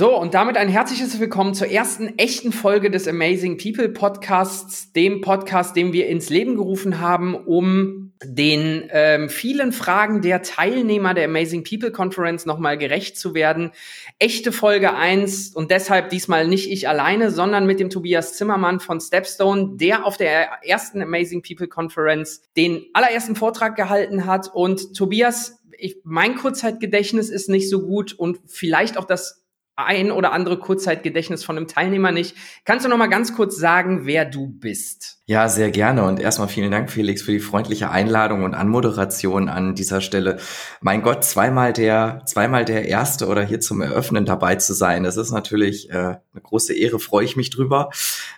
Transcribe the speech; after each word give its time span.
So, 0.00 0.18
und 0.18 0.32
damit 0.32 0.56
ein 0.56 0.68
herzliches 0.70 1.20
Willkommen 1.20 1.52
zur 1.52 1.68
ersten 1.68 2.18
echten 2.18 2.52
Folge 2.52 2.90
des 2.90 3.06
Amazing 3.06 3.58
People 3.58 3.90
Podcasts, 3.90 4.94
dem 4.94 5.20
Podcast, 5.20 5.76
den 5.76 5.92
wir 5.92 6.06
ins 6.06 6.30
Leben 6.30 6.56
gerufen 6.56 7.00
haben, 7.00 7.34
um 7.34 8.14
den 8.24 8.88
ähm, 8.92 9.28
vielen 9.28 9.72
Fragen 9.72 10.22
der 10.22 10.40
Teilnehmer 10.40 11.12
der 11.12 11.26
Amazing 11.26 11.64
People 11.64 11.92
Conference 11.92 12.46
nochmal 12.46 12.78
gerecht 12.78 13.18
zu 13.18 13.34
werden. 13.34 13.72
Echte 14.18 14.52
Folge 14.52 14.94
eins 14.94 15.54
und 15.54 15.70
deshalb 15.70 16.08
diesmal 16.08 16.48
nicht 16.48 16.70
ich 16.70 16.88
alleine, 16.88 17.30
sondern 17.30 17.66
mit 17.66 17.78
dem 17.78 17.90
Tobias 17.90 18.38
Zimmermann 18.38 18.80
von 18.80 19.02
Stepstone, 19.02 19.72
der 19.74 20.06
auf 20.06 20.16
der 20.16 20.64
ersten 20.66 21.02
Amazing 21.02 21.42
People 21.42 21.68
Conference 21.68 22.40
den 22.56 22.86
allerersten 22.94 23.36
Vortrag 23.36 23.76
gehalten 23.76 24.24
hat. 24.24 24.48
Und 24.50 24.96
Tobias, 24.96 25.60
ich, 25.76 25.98
mein 26.04 26.36
Kurzzeitgedächtnis 26.36 27.28
ist 27.28 27.50
nicht 27.50 27.68
so 27.68 27.82
gut 27.82 28.14
und 28.14 28.38
vielleicht 28.46 28.96
auch 28.96 29.04
das 29.04 29.39
ein 29.86 30.10
oder 30.10 30.32
andere 30.32 30.58
Kurzzeitgedächtnis 30.58 31.44
von 31.44 31.56
einem 31.56 31.68
Teilnehmer 31.68 32.12
nicht. 32.12 32.36
Kannst 32.64 32.84
du 32.84 32.88
noch 32.90 32.96
mal 32.96 33.08
ganz 33.08 33.34
kurz 33.34 33.56
sagen, 33.56 34.06
wer 34.06 34.24
du 34.24 34.46
bist? 34.48 35.18
Ja, 35.26 35.48
sehr 35.48 35.70
gerne. 35.70 36.04
Und 36.04 36.18
erstmal 36.18 36.48
vielen 36.48 36.70
Dank, 36.70 36.90
Felix, 36.90 37.22
für 37.22 37.32
die 37.32 37.40
freundliche 37.40 37.90
Einladung 37.90 38.42
und 38.42 38.54
Anmoderation 38.54 39.48
an 39.48 39.74
dieser 39.74 40.00
Stelle. 40.00 40.38
Mein 40.80 41.02
Gott, 41.02 41.24
zweimal 41.24 41.72
der, 41.72 42.22
zweimal 42.26 42.64
der 42.64 42.88
Erste 42.88 43.28
oder 43.28 43.42
hier 43.42 43.60
zum 43.60 43.80
Eröffnen 43.80 44.24
dabei 44.24 44.56
zu 44.56 44.74
sein. 44.74 45.04
Das 45.04 45.16
ist 45.16 45.30
natürlich 45.30 45.90
äh, 45.90 45.94
eine 45.94 46.20
große 46.42 46.74
Ehre, 46.74 46.98
freue 46.98 47.24
ich 47.24 47.36
mich 47.36 47.50
drüber. 47.50 47.90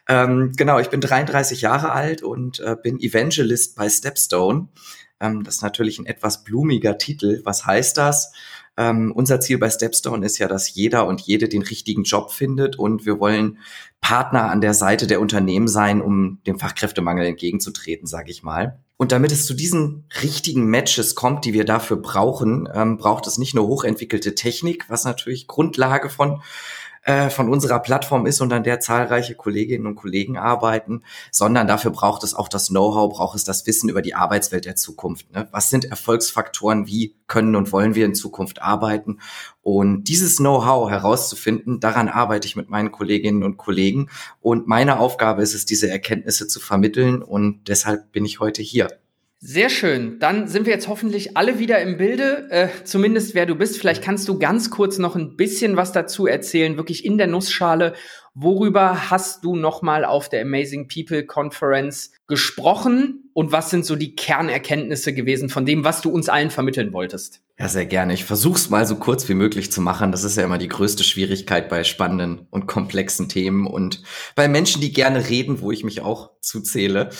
Ähm, 0.08 0.52
genau, 0.56 0.78
ich 0.78 0.90
bin 0.90 1.00
33 1.00 1.62
Jahre 1.62 1.92
alt 1.92 2.22
und 2.22 2.60
äh, 2.60 2.76
bin 2.82 3.00
Evangelist 3.00 3.74
bei 3.76 3.88
Stepstone. 3.88 4.68
Ähm, 5.22 5.44
das 5.44 5.56
ist 5.56 5.62
natürlich 5.62 5.98
ein 5.98 6.06
etwas 6.06 6.44
blumiger 6.44 6.98
Titel. 6.98 7.40
Was 7.44 7.64
heißt 7.64 7.96
das? 7.96 8.32
Ähm, 8.76 9.12
unser 9.12 9.40
Ziel 9.40 9.58
bei 9.58 9.68
Stepstone 9.68 10.24
ist 10.24 10.38
ja, 10.38 10.48
dass 10.48 10.74
jeder 10.74 11.06
und 11.06 11.20
jede 11.20 11.48
den 11.48 11.62
richtigen 11.62 12.04
Job 12.04 12.30
findet 12.30 12.78
und 12.78 13.04
wir 13.04 13.20
wollen 13.20 13.58
Partner 14.00 14.50
an 14.50 14.60
der 14.60 14.74
Seite 14.74 15.06
der 15.06 15.20
Unternehmen 15.20 15.68
sein, 15.68 16.00
um 16.00 16.40
dem 16.46 16.58
Fachkräftemangel 16.58 17.26
entgegenzutreten, 17.26 18.06
sage 18.06 18.30
ich 18.30 18.42
mal. 18.42 18.80
Und 18.96 19.12
damit 19.12 19.32
es 19.32 19.46
zu 19.46 19.54
diesen 19.54 20.04
richtigen 20.22 20.66
Matches 20.66 21.14
kommt, 21.14 21.44
die 21.44 21.52
wir 21.52 21.64
dafür 21.64 21.96
brauchen, 21.96 22.68
ähm, 22.72 22.98
braucht 22.98 23.26
es 23.26 23.36
nicht 23.36 23.54
nur 23.54 23.66
hochentwickelte 23.66 24.34
Technik, 24.34 24.88
was 24.88 25.04
natürlich 25.04 25.48
Grundlage 25.48 26.08
von 26.08 26.40
äh, 27.04 27.30
von 27.30 27.48
unserer 27.48 27.80
Plattform 27.80 28.26
ist 28.26 28.40
und 28.40 28.52
an 28.52 28.62
der 28.62 28.78
zahlreiche 28.80 29.34
Kolleginnen 29.34 29.86
und 29.86 29.96
Kollegen 29.96 30.38
arbeiten, 30.38 31.02
sondern 31.30 31.66
dafür 31.66 31.90
braucht 31.90 32.22
es 32.22 32.32
auch 32.32 32.48
das 32.48 32.68
Know-how, 32.68 33.12
braucht 33.12 33.36
es 33.36 33.44
das 33.44 33.66
Wissen 33.66 33.88
über 33.88 34.02
die 34.02 34.14
Arbeitswelt 34.14 34.64
der 34.66 34.76
Zukunft. 34.76 35.32
Ne? 35.32 35.48
Was 35.50 35.68
sind 35.68 35.84
Erfolgsfaktoren? 35.84 36.86
Wie 36.86 37.16
können 37.26 37.56
und 37.56 37.72
wollen 37.72 37.94
wir 37.94 38.06
in 38.06 38.14
Zukunft 38.14 38.62
arbeiten? 38.62 39.18
Und 39.62 40.04
dieses 40.04 40.36
Know-how 40.36 40.90
herauszufinden, 40.90 41.80
daran 41.80 42.08
arbeite 42.08 42.46
ich 42.46 42.56
mit 42.56 42.70
meinen 42.70 42.92
Kolleginnen 42.92 43.42
und 43.42 43.56
Kollegen. 43.56 44.08
Und 44.40 44.68
meine 44.68 44.98
Aufgabe 44.98 45.42
ist 45.42 45.54
es, 45.54 45.64
diese 45.64 45.90
Erkenntnisse 45.90 46.46
zu 46.46 46.60
vermitteln. 46.60 47.22
Und 47.22 47.68
deshalb 47.68 48.12
bin 48.12 48.24
ich 48.24 48.38
heute 48.38 48.62
hier. 48.62 49.01
Sehr 49.44 49.70
schön. 49.70 50.20
Dann 50.20 50.46
sind 50.46 50.66
wir 50.66 50.72
jetzt 50.72 50.86
hoffentlich 50.86 51.36
alle 51.36 51.58
wieder 51.58 51.80
im 51.80 51.96
Bilde, 51.96 52.46
äh, 52.50 52.68
zumindest 52.84 53.34
wer 53.34 53.44
du 53.44 53.56
bist. 53.56 53.76
Vielleicht 53.76 54.00
kannst 54.00 54.28
du 54.28 54.38
ganz 54.38 54.70
kurz 54.70 54.98
noch 54.98 55.16
ein 55.16 55.36
bisschen 55.36 55.76
was 55.76 55.90
dazu 55.90 56.28
erzählen, 56.28 56.76
wirklich 56.76 57.04
in 57.04 57.18
der 57.18 57.26
Nussschale. 57.26 57.94
Worüber 58.34 59.10
hast 59.10 59.42
du 59.42 59.56
nochmal 59.56 60.04
auf 60.04 60.28
der 60.28 60.42
Amazing 60.42 60.86
People 60.86 61.26
Conference 61.26 62.12
gesprochen 62.28 63.21
und 63.34 63.52
was 63.52 63.70
sind 63.70 63.86
so 63.86 63.96
die 63.96 64.14
Kernerkenntnisse 64.14 65.14
gewesen 65.14 65.48
von 65.48 65.64
dem, 65.64 65.84
was 65.84 66.00
du 66.00 66.10
uns 66.10 66.28
allen 66.28 66.50
vermitteln 66.50 66.92
wolltest? 66.92 67.40
Ja, 67.58 67.68
sehr 67.68 67.86
gerne. 67.86 68.14
Ich 68.14 68.24
versuche 68.24 68.56
es 68.56 68.70
mal 68.70 68.86
so 68.86 68.96
kurz 68.96 69.28
wie 69.28 69.34
möglich 69.34 69.70
zu 69.70 69.80
machen. 69.80 70.10
Das 70.10 70.24
ist 70.24 70.36
ja 70.36 70.44
immer 70.44 70.58
die 70.58 70.68
größte 70.68 71.04
Schwierigkeit 71.04 71.68
bei 71.68 71.84
spannenden 71.84 72.46
und 72.50 72.66
komplexen 72.66 73.28
Themen 73.28 73.66
und 73.66 74.02
bei 74.34 74.48
Menschen, 74.48 74.80
die 74.80 74.92
gerne 74.92 75.28
reden, 75.28 75.60
wo 75.60 75.70
ich 75.70 75.84
mich 75.84 76.00
auch 76.00 76.30
zuzähle. 76.40 77.10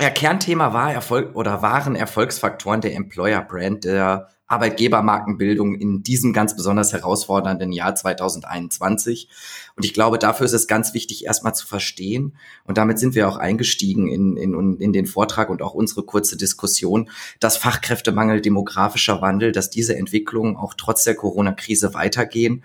Ja, 0.00 0.10
Kernthema 0.10 0.72
war 0.72 0.92
Erfolg 0.92 1.36
oder 1.36 1.62
waren 1.62 1.94
Erfolgsfaktoren 1.94 2.80
der 2.80 2.94
Employer 2.94 3.42
Brand, 3.42 3.84
der 3.84 4.28
Arbeitgebermarkenbildung 4.52 5.74
in 5.74 6.02
diesem 6.02 6.32
ganz 6.32 6.54
besonders 6.54 6.92
herausfordernden 6.92 7.72
Jahr 7.72 7.94
2021. 7.94 9.28
Und 9.76 9.84
ich 9.84 9.94
glaube, 9.94 10.18
dafür 10.18 10.44
ist 10.44 10.52
es 10.52 10.66
ganz 10.66 10.92
wichtig, 10.92 11.24
erstmal 11.24 11.54
zu 11.54 11.66
verstehen. 11.66 12.36
Und 12.64 12.76
damit 12.76 12.98
sind 12.98 13.14
wir 13.14 13.28
auch 13.28 13.38
eingestiegen 13.38 14.08
in, 14.08 14.36
in, 14.36 14.78
in 14.78 14.92
den 14.92 15.06
Vortrag 15.06 15.48
und 15.48 15.62
auch 15.62 15.74
unsere 15.74 16.02
kurze 16.02 16.36
Diskussion, 16.36 17.08
dass 17.40 17.56
Fachkräftemangel, 17.56 18.42
demografischer 18.42 19.22
Wandel, 19.22 19.52
dass 19.52 19.70
diese 19.70 19.96
Entwicklungen 19.96 20.56
auch 20.56 20.74
trotz 20.74 21.04
der 21.04 21.14
Corona-Krise 21.14 21.94
weitergehen 21.94 22.62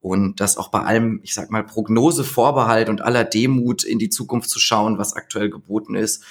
und 0.00 0.40
dass 0.40 0.56
auch 0.56 0.68
bei 0.68 0.80
allem, 0.80 1.20
ich 1.22 1.34
sag 1.34 1.50
mal, 1.50 1.64
Prognose, 1.64 2.24
Vorbehalt 2.24 2.88
und 2.88 3.02
aller 3.02 3.24
Demut 3.24 3.84
in 3.84 3.98
die 3.98 4.10
Zukunft 4.10 4.50
zu 4.50 4.58
schauen, 4.58 4.98
was 4.98 5.14
aktuell 5.14 5.50
geboten 5.50 5.94
ist, 5.94 6.24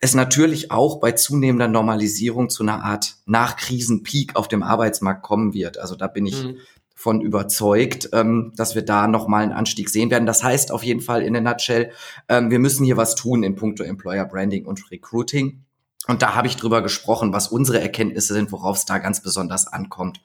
es 0.00 0.14
natürlich 0.14 0.70
auch 0.70 0.98
bei 0.98 1.12
zunehmender 1.12 1.68
Normalisierung 1.68 2.48
zu 2.48 2.62
einer 2.62 2.82
Art 2.82 3.16
Nachkrisen-Peak 3.26 4.34
auf 4.34 4.48
dem 4.48 4.62
Arbeitsmarkt 4.62 5.22
kommen 5.22 5.52
wird. 5.52 5.78
Also 5.78 5.94
da 5.94 6.06
bin 6.06 6.26
ich 6.26 6.42
mhm. 6.42 6.56
von 6.94 7.20
überzeugt, 7.20 8.08
ähm, 8.12 8.52
dass 8.56 8.74
wir 8.74 8.82
da 8.82 9.06
nochmal 9.06 9.42
einen 9.42 9.52
Anstieg 9.52 9.90
sehen 9.90 10.10
werden. 10.10 10.24
Das 10.24 10.42
heißt 10.42 10.72
auf 10.72 10.82
jeden 10.82 11.02
Fall 11.02 11.22
in 11.22 11.34
der 11.34 11.42
Nutshell, 11.42 11.92
ähm, 12.28 12.50
wir 12.50 12.58
müssen 12.58 12.84
hier 12.84 12.96
was 12.96 13.14
tun 13.14 13.42
in 13.42 13.56
puncto 13.56 13.84
Employer 13.84 14.24
Branding 14.24 14.64
und 14.64 14.90
Recruiting. 14.90 15.64
Und 16.06 16.22
da 16.22 16.34
habe 16.34 16.48
ich 16.48 16.56
drüber 16.56 16.82
gesprochen, 16.82 17.34
was 17.34 17.48
unsere 17.48 17.80
Erkenntnisse 17.80 18.32
sind, 18.32 18.52
worauf 18.52 18.78
es 18.78 18.86
da 18.86 18.98
ganz 18.98 19.22
besonders 19.22 19.66
ankommt. 19.66 20.22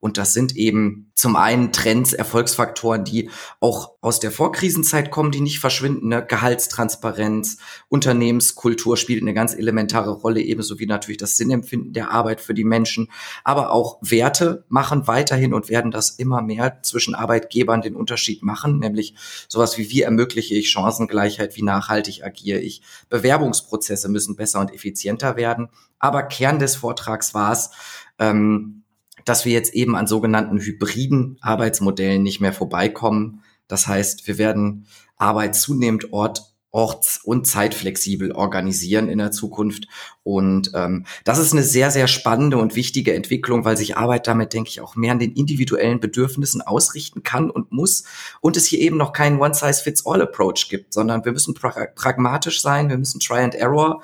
Und 0.00 0.16
das 0.16 0.32
sind 0.32 0.56
eben 0.56 1.10
zum 1.14 1.36
einen 1.36 1.72
Trends, 1.72 2.14
Erfolgsfaktoren, 2.14 3.04
die 3.04 3.28
auch 3.60 3.92
aus 4.00 4.18
der 4.18 4.30
Vorkrisenzeit 4.30 5.10
kommen, 5.10 5.30
die 5.30 5.42
nicht 5.42 5.60
verschwinden. 5.60 6.08
Ne? 6.08 6.24
Gehaltstransparenz, 6.26 7.58
Unternehmenskultur 7.88 8.96
spielt 8.96 9.20
eine 9.20 9.34
ganz 9.34 9.54
elementare 9.54 10.10
Rolle, 10.10 10.40
ebenso 10.40 10.78
wie 10.78 10.86
natürlich 10.86 11.18
das 11.18 11.36
Sinnempfinden 11.36 11.92
der 11.92 12.10
Arbeit 12.10 12.40
für 12.40 12.54
die 12.54 12.64
Menschen. 12.64 13.08
Aber 13.44 13.72
auch 13.72 13.98
Werte 14.00 14.64
machen 14.70 15.06
weiterhin 15.06 15.52
und 15.52 15.68
werden 15.68 15.90
das 15.90 16.10
immer 16.10 16.40
mehr 16.40 16.82
zwischen 16.82 17.14
Arbeitgebern 17.14 17.82
den 17.82 17.94
Unterschied 17.94 18.42
machen, 18.42 18.78
nämlich 18.78 19.14
sowas 19.48 19.76
wie 19.76 19.90
wie 19.90 20.00
ermögliche 20.02 20.54
ich 20.54 20.70
Chancengleichheit, 20.70 21.56
wie 21.56 21.62
nachhaltig 21.62 22.24
agiere 22.24 22.60
ich. 22.60 22.80
Bewerbungsprozesse 23.10 24.08
müssen 24.08 24.36
besser 24.36 24.60
und 24.60 24.72
effizienter 24.72 25.36
werden. 25.36 25.68
Aber 25.98 26.22
Kern 26.22 26.58
des 26.58 26.76
Vortrags 26.76 27.34
war 27.34 27.52
es, 27.52 27.70
ähm, 28.18 28.79
dass 29.24 29.44
wir 29.44 29.52
jetzt 29.52 29.74
eben 29.74 29.96
an 29.96 30.06
sogenannten 30.06 30.58
hybriden 30.58 31.38
Arbeitsmodellen 31.40 32.22
nicht 32.22 32.40
mehr 32.40 32.52
vorbeikommen. 32.52 33.42
Das 33.68 33.86
heißt, 33.86 34.26
wir 34.26 34.38
werden 34.38 34.86
Arbeit 35.16 35.54
zunehmend 35.54 36.12
ort 36.12 36.50
orts- 36.72 37.18
und 37.22 37.46
zeitflexibel 37.46 38.32
organisieren 38.32 39.08
in 39.08 39.18
der 39.18 39.32
Zukunft. 39.32 39.88
Und 40.22 40.70
ähm, 40.74 41.04
das 41.24 41.38
ist 41.38 41.52
eine 41.52 41.62
sehr, 41.62 41.90
sehr 41.90 42.06
spannende 42.06 42.58
und 42.58 42.76
wichtige 42.76 43.14
Entwicklung, 43.14 43.64
weil 43.64 43.76
sich 43.76 43.96
Arbeit 43.96 44.26
damit, 44.26 44.52
denke 44.52 44.70
ich, 44.70 44.80
auch 44.80 44.94
mehr 44.94 45.12
an 45.12 45.18
den 45.18 45.32
individuellen 45.32 46.00
Bedürfnissen 46.00 46.62
ausrichten 46.62 47.22
kann 47.22 47.50
und 47.50 47.72
muss. 47.72 48.04
Und 48.40 48.56
es 48.56 48.66
hier 48.66 48.78
eben 48.78 48.96
noch 48.96 49.12
keinen 49.12 49.40
One-Size-Fits-All-Approach 49.40 50.68
gibt, 50.68 50.92
sondern 50.92 51.24
wir 51.24 51.32
müssen 51.32 51.54
pra 51.54 51.70
pragmatisch 51.94 52.62
sein, 52.62 52.88
wir 52.88 52.98
müssen 52.98 53.20
Try 53.20 53.38
and 53.38 53.54
Error 53.54 54.02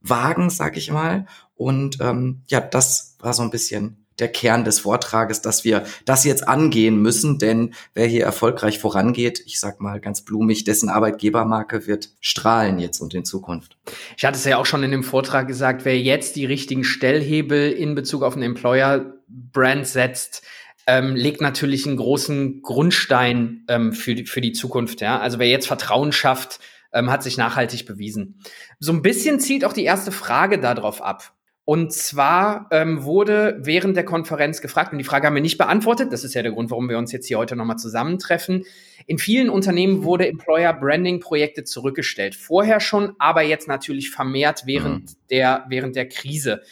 wagen, 0.00 0.50
sag 0.50 0.76
ich 0.76 0.90
mal. 0.90 1.26
Und 1.56 1.98
ähm, 2.00 2.42
ja, 2.46 2.60
das 2.60 3.16
war 3.18 3.32
so 3.32 3.42
ein 3.42 3.50
bisschen 3.50 4.05
der 4.18 4.28
Kern 4.28 4.64
des 4.64 4.80
Vortrages, 4.80 5.42
dass 5.42 5.64
wir 5.64 5.84
das 6.04 6.24
jetzt 6.24 6.46
angehen 6.48 7.00
müssen, 7.00 7.38
denn 7.38 7.74
wer 7.94 8.06
hier 8.06 8.24
erfolgreich 8.24 8.78
vorangeht, 8.78 9.42
ich 9.46 9.60
sag 9.60 9.80
mal 9.80 10.00
ganz 10.00 10.22
blumig, 10.22 10.64
dessen 10.64 10.88
Arbeitgebermarke 10.88 11.86
wird 11.86 12.10
strahlen 12.20 12.78
jetzt 12.78 13.00
und 13.00 13.14
in 13.14 13.24
Zukunft. 13.24 13.76
Ich 14.16 14.24
hatte 14.24 14.38
es 14.38 14.44
ja 14.44 14.58
auch 14.58 14.66
schon 14.66 14.82
in 14.82 14.90
dem 14.90 15.04
Vortrag 15.04 15.46
gesagt, 15.48 15.84
wer 15.84 15.98
jetzt 15.98 16.36
die 16.36 16.46
richtigen 16.46 16.84
Stellhebel 16.84 17.72
in 17.72 17.94
Bezug 17.94 18.22
auf 18.22 18.34
einen 18.34 18.44
Employer-Brand 18.44 19.86
setzt, 19.86 20.42
ähm, 20.86 21.16
legt 21.16 21.40
natürlich 21.40 21.86
einen 21.86 21.96
großen 21.96 22.62
Grundstein 22.62 23.64
ähm, 23.68 23.92
für, 23.92 24.14
die, 24.14 24.24
für 24.24 24.40
die 24.40 24.52
Zukunft. 24.52 25.00
Ja? 25.00 25.18
Also 25.18 25.38
wer 25.38 25.48
jetzt 25.48 25.66
Vertrauen 25.66 26.12
schafft, 26.12 26.60
ähm, 26.92 27.10
hat 27.10 27.22
sich 27.22 27.36
nachhaltig 27.36 27.86
bewiesen. 27.86 28.40
So 28.78 28.92
ein 28.92 29.02
bisschen 29.02 29.40
zielt 29.40 29.64
auch 29.64 29.72
die 29.72 29.84
erste 29.84 30.12
Frage 30.12 30.58
darauf 30.58 31.02
ab. 31.02 31.35
Und 31.66 31.92
zwar 31.92 32.68
ähm, 32.70 33.02
wurde 33.02 33.58
während 33.60 33.96
der 33.96 34.04
Konferenz 34.04 34.60
gefragt, 34.60 34.92
und 34.92 34.98
die 34.98 35.04
Frage 35.04 35.26
haben 35.26 35.34
wir 35.34 35.42
nicht 35.42 35.58
beantwortet, 35.58 36.12
das 36.12 36.22
ist 36.22 36.32
ja 36.32 36.42
der 36.42 36.52
Grund, 36.52 36.70
warum 36.70 36.88
wir 36.88 36.96
uns 36.96 37.10
jetzt 37.10 37.26
hier 37.26 37.38
heute 37.38 37.56
nochmal 37.56 37.76
zusammentreffen. 37.76 38.64
In 39.08 39.18
vielen 39.18 39.50
Unternehmen 39.50 40.04
wurde 40.04 40.28
Employer 40.28 40.72
Branding 40.72 41.18
Projekte 41.18 41.64
zurückgestellt. 41.64 42.36
Vorher 42.36 42.78
schon, 42.78 43.14
aber 43.18 43.42
jetzt 43.42 43.66
natürlich 43.66 44.12
vermehrt 44.12 44.62
während, 44.66 45.10
mhm. 45.10 45.16
der, 45.28 45.66
während 45.68 45.96
der 45.96 46.08
Krise. 46.08 46.62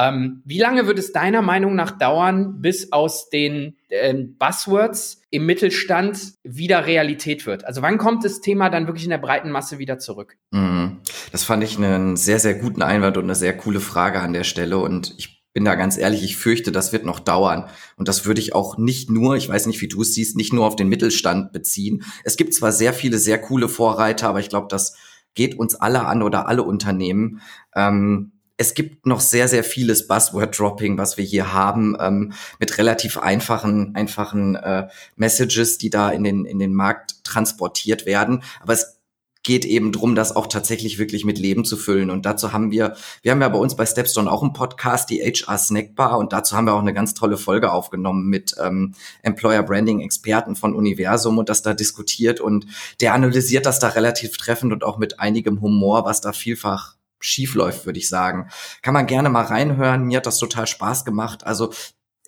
Ähm, 0.00 0.42
wie 0.46 0.58
lange 0.58 0.86
wird 0.86 0.98
es 0.98 1.12
deiner 1.12 1.42
Meinung 1.42 1.74
nach 1.74 1.90
dauern, 1.90 2.62
bis 2.62 2.90
aus 2.90 3.28
den 3.28 3.76
ähm, 3.90 4.36
Buzzwords 4.38 5.20
im 5.30 5.44
Mittelstand 5.44 6.18
wieder 6.42 6.86
Realität 6.86 7.44
wird? 7.44 7.66
Also 7.66 7.82
wann 7.82 7.98
kommt 7.98 8.24
das 8.24 8.40
Thema 8.40 8.70
dann 8.70 8.86
wirklich 8.86 9.04
in 9.04 9.10
der 9.10 9.18
breiten 9.18 9.50
Masse 9.50 9.78
wieder 9.78 9.98
zurück? 9.98 10.38
Mhm. 10.52 11.00
Das 11.32 11.44
fand 11.44 11.62
ich 11.62 11.76
einen 11.76 12.16
sehr, 12.16 12.38
sehr 12.38 12.54
guten 12.54 12.82
Einwand 12.82 13.18
und 13.18 13.24
eine 13.24 13.34
sehr 13.34 13.54
coole 13.56 13.80
Frage 13.80 14.20
an 14.20 14.32
der 14.32 14.44
Stelle. 14.44 14.78
Und 14.78 15.14
ich 15.18 15.42
bin 15.52 15.64
da 15.66 15.74
ganz 15.74 15.98
ehrlich, 15.98 16.22
ich 16.22 16.36
fürchte, 16.36 16.72
das 16.72 16.92
wird 16.92 17.04
noch 17.04 17.20
dauern. 17.20 17.68
Und 17.96 18.08
das 18.08 18.24
würde 18.24 18.40
ich 18.40 18.54
auch 18.54 18.78
nicht 18.78 19.10
nur, 19.10 19.36
ich 19.36 19.48
weiß 19.50 19.66
nicht, 19.66 19.82
wie 19.82 19.88
du 19.88 20.00
es 20.00 20.14
siehst, 20.14 20.34
nicht 20.36 20.54
nur 20.54 20.66
auf 20.66 20.76
den 20.76 20.88
Mittelstand 20.88 21.52
beziehen. 21.52 22.04
Es 22.24 22.38
gibt 22.38 22.54
zwar 22.54 22.72
sehr 22.72 22.94
viele, 22.94 23.18
sehr 23.18 23.38
coole 23.38 23.68
Vorreiter, 23.68 24.28
aber 24.28 24.40
ich 24.40 24.48
glaube, 24.48 24.68
das 24.70 24.96
geht 25.34 25.58
uns 25.58 25.74
alle 25.74 26.06
an 26.06 26.22
oder 26.22 26.48
alle 26.48 26.62
Unternehmen. 26.62 27.42
Ähm, 27.74 28.32
es 28.60 28.74
gibt 28.74 29.06
noch 29.06 29.20
sehr, 29.20 29.48
sehr 29.48 29.64
vieles 29.64 30.06
Buzzword-Dropping, 30.06 30.98
was 30.98 31.16
wir 31.16 31.24
hier 31.24 31.54
haben, 31.54 31.96
ähm, 31.98 32.34
mit 32.58 32.76
relativ 32.76 33.16
einfachen, 33.16 33.94
einfachen 33.94 34.54
äh, 34.54 34.88
Messages, 35.16 35.78
die 35.78 35.88
da 35.88 36.10
in 36.10 36.24
den, 36.24 36.44
in 36.44 36.58
den 36.58 36.74
Markt 36.74 37.24
transportiert 37.24 38.04
werden. 38.04 38.42
Aber 38.60 38.74
es 38.74 39.00
geht 39.42 39.64
eben 39.64 39.92
drum, 39.92 40.14
das 40.14 40.36
auch 40.36 40.46
tatsächlich 40.46 40.98
wirklich 40.98 41.24
mit 41.24 41.38
Leben 41.38 41.64
zu 41.64 41.78
füllen. 41.78 42.10
Und 42.10 42.26
dazu 42.26 42.52
haben 42.52 42.70
wir, 42.70 42.96
wir 43.22 43.32
haben 43.32 43.40
ja 43.40 43.48
bei 43.48 43.58
uns 43.58 43.76
bei 43.76 43.86
Stepstone 43.86 44.30
auch 44.30 44.42
einen 44.42 44.52
Podcast, 44.52 45.08
die 45.08 45.22
HR 45.22 45.56
Snackbar, 45.56 46.18
und 46.18 46.34
dazu 46.34 46.54
haben 46.54 46.66
wir 46.66 46.74
auch 46.74 46.82
eine 46.82 46.92
ganz 46.92 47.14
tolle 47.14 47.38
Folge 47.38 47.72
aufgenommen 47.72 48.26
mit 48.26 48.54
ähm, 48.62 48.92
Employer 49.22 49.62
Branding 49.62 50.00
Experten 50.00 50.54
von 50.54 50.74
Universum 50.74 51.38
und 51.38 51.48
das 51.48 51.62
da 51.62 51.72
diskutiert. 51.72 52.40
Und 52.40 52.66
der 53.00 53.14
analysiert 53.14 53.64
das 53.64 53.78
da 53.78 53.88
relativ 53.88 54.36
treffend 54.36 54.74
und 54.74 54.84
auch 54.84 54.98
mit 54.98 55.18
einigem 55.18 55.62
Humor, 55.62 56.04
was 56.04 56.20
da 56.20 56.34
vielfach 56.34 56.99
schief 57.20 57.54
läuft, 57.54 57.86
würde 57.86 57.98
ich 57.98 58.08
sagen. 58.08 58.50
Kann 58.82 58.94
man 58.94 59.06
gerne 59.06 59.28
mal 59.28 59.44
reinhören. 59.44 60.04
Mir 60.04 60.18
hat 60.18 60.26
das 60.26 60.38
total 60.38 60.66
Spaß 60.66 61.04
gemacht. 61.04 61.46
Also 61.46 61.72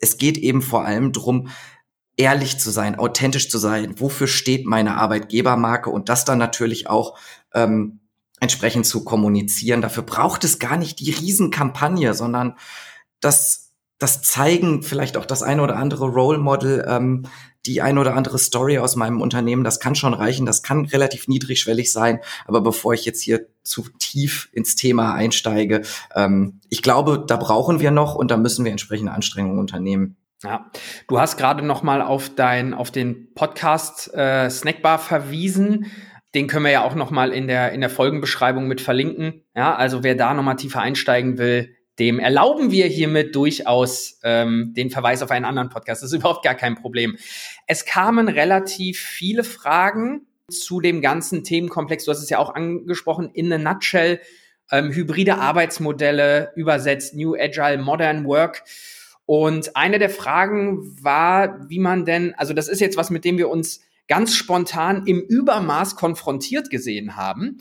es 0.00 0.18
geht 0.18 0.36
eben 0.36 0.62
vor 0.62 0.84
allem 0.84 1.12
drum, 1.12 1.48
ehrlich 2.16 2.58
zu 2.58 2.70
sein, 2.70 2.98
authentisch 2.98 3.50
zu 3.50 3.58
sein. 3.58 3.98
Wofür 3.98 4.26
steht 4.26 4.66
meine 4.66 4.96
Arbeitgebermarke 4.96 5.90
und 5.90 6.08
das 6.08 6.24
dann 6.24 6.38
natürlich 6.38 6.88
auch 6.88 7.18
ähm, 7.54 8.00
entsprechend 8.40 8.86
zu 8.86 9.04
kommunizieren. 9.04 9.82
Dafür 9.82 10.02
braucht 10.02 10.44
es 10.44 10.58
gar 10.58 10.76
nicht 10.76 11.00
die 11.00 11.12
Riesenkampagne, 11.12 12.12
sondern 12.12 12.56
das, 13.20 13.72
das 13.98 14.22
zeigen 14.22 14.82
vielleicht 14.82 15.16
auch 15.16 15.26
das 15.26 15.42
eine 15.42 15.62
oder 15.62 15.76
andere 15.76 16.06
Role 16.06 16.38
Model, 16.38 16.84
ähm, 16.88 17.26
die 17.66 17.80
ein 17.80 17.98
oder 17.98 18.14
andere 18.14 18.38
Story 18.38 18.78
aus 18.78 18.96
meinem 18.96 19.20
Unternehmen, 19.20 19.64
das 19.64 19.80
kann 19.80 19.94
schon 19.94 20.14
reichen, 20.14 20.46
das 20.46 20.62
kann 20.62 20.84
relativ 20.84 21.28
niedrigschwellig 21.28 21.92
sein. 21.92 22.20
Aber 22.46 22.60
bevor 22.60 22.94
ich 22.94 23.04
jetzt 23.04 23.22
hier 23.22 23.46
zu 23.62 23.86
tief 23.98 24.48
ins 24.52 24.74
Thema 24.74 25.14
einsteige, 25.14 25.82
ähm, 26.14 26.60
ich 26.68 26.82
glaube, 26.82 27.24
da 27.26 27.36
brauchen 27.36 27.80
wir 27.80 27.90
noch 27.90 28.14
und 28.14 28.30
da 28.30 28.36
müssen 28.36 28.64
wir 28.64 28.72
entsprechende 28.72 29.12
Anstrengungen 29.12 29.58
unternehmen. 29.58 30.16
Ja, 30.42 30.70
du 31.06 31.20
hast 31.20 31.36
gerade 31.36 31.64
noch 31.64 31.84
mal 31.84 32.02
auf 32.02 32.34
dein 32.34 32.74
auf 32.74 32.90
den 32.90 33.32
Podcast 33.34 34.12
äh, 34.12 34.50
Snackbar 34.50 34.98
verwiesen. 34.98 35.86
Den 36.34 36.48
können 36.48 36.64
wir 36.64 36.72
ja 36.72 36.82
auch 36.82 36.96
noch 36.96 37.10
mal 37.10 37.32
in 37.32 37.46
der 37.46 37.72
in 37.72 37.80
der 37.80 37.90
Folgenbeschreibung 37.90 38.66
mit 38.66 38.80
verlinken. 38.80 39.44
Ja, 39.54 39.74
also 39.76 40.02
wer 40.02 40.16
da 40.16 40.34
noch 40.34 40.42
mal 40.42 40.54
tiefer 40.54 40.80
einsteigen 40.80 41.38
will, 41.38 41.76
dem 41.98 42.18
erlauben 42.18 42.70
wir 42.70 42.86
hiermit 42.86 43.34
durchaus 43.34 44.18
ähm, 44.22 44.72
den 44.74 44.90
Verweis 44.90 45.22
auf 45.22 45.30
einen 45.30 45.44
anderen 45.44 45.68
Podcast. 45.68 46.02
Das 46.02 46.12
ist 46.12 46.18
überhaupt 46.18 46.44
gar 46.44 46.54
kein 46.54 46.76
Problem. 46.76 47.16
Es 47.66 47.84
kamen 47.84 48.28
relativ 48.28 48.98
viele 48.98 49.44
Fragen 49.44 50.26
zu 50.50 50.80
dem 50.80 51.00
ganzen 51.00 51.44
Themenkomplex. 51.44 52.04
Du 52.04 52.10
hast 52.10 52.22
es 52.22 52.30
ja 52.30 52.38
auch 52.38 52.54
angesprochen, 52.54 53.30
in 53.32 53.52
a 53.52 53.58
nutshell, 53.58 54.20
ähm, 54.70 54.90
hybride 54.92 55.36
Arbeitsmodelle, 55.38 56.52
übersetzt 56.56 57.14
New 57.14 57.34
Agile 57.34 57.78
Modern 57.78 58.24
Work. 58.26 58.64
Und 59.26 59.76
eine 59.76 59.98
der 59.98 60.10
Fragen 60.10 61.02
war, 61.02 61.68
wie 61.68 61.78
man 61.78 62.04
denn, 62.04 62.34
also 62.36 62.54
das 62.54 62.68
ist 62.68 62.80
jetzt 62.80 62.96
was, 62.96 63.10
mit 63.10 63.24
dem 63.24 63.38
wir 63.38 63.48
uns 63.48 63.80
ganz 64.08 64.34
spontan 64.34 65.06
im 65.06 65.20
Übermaß 65.20 65.96
konfrontiert 65.96 66.70
gesehen 66.70 67.16
haben. 67.16 67.58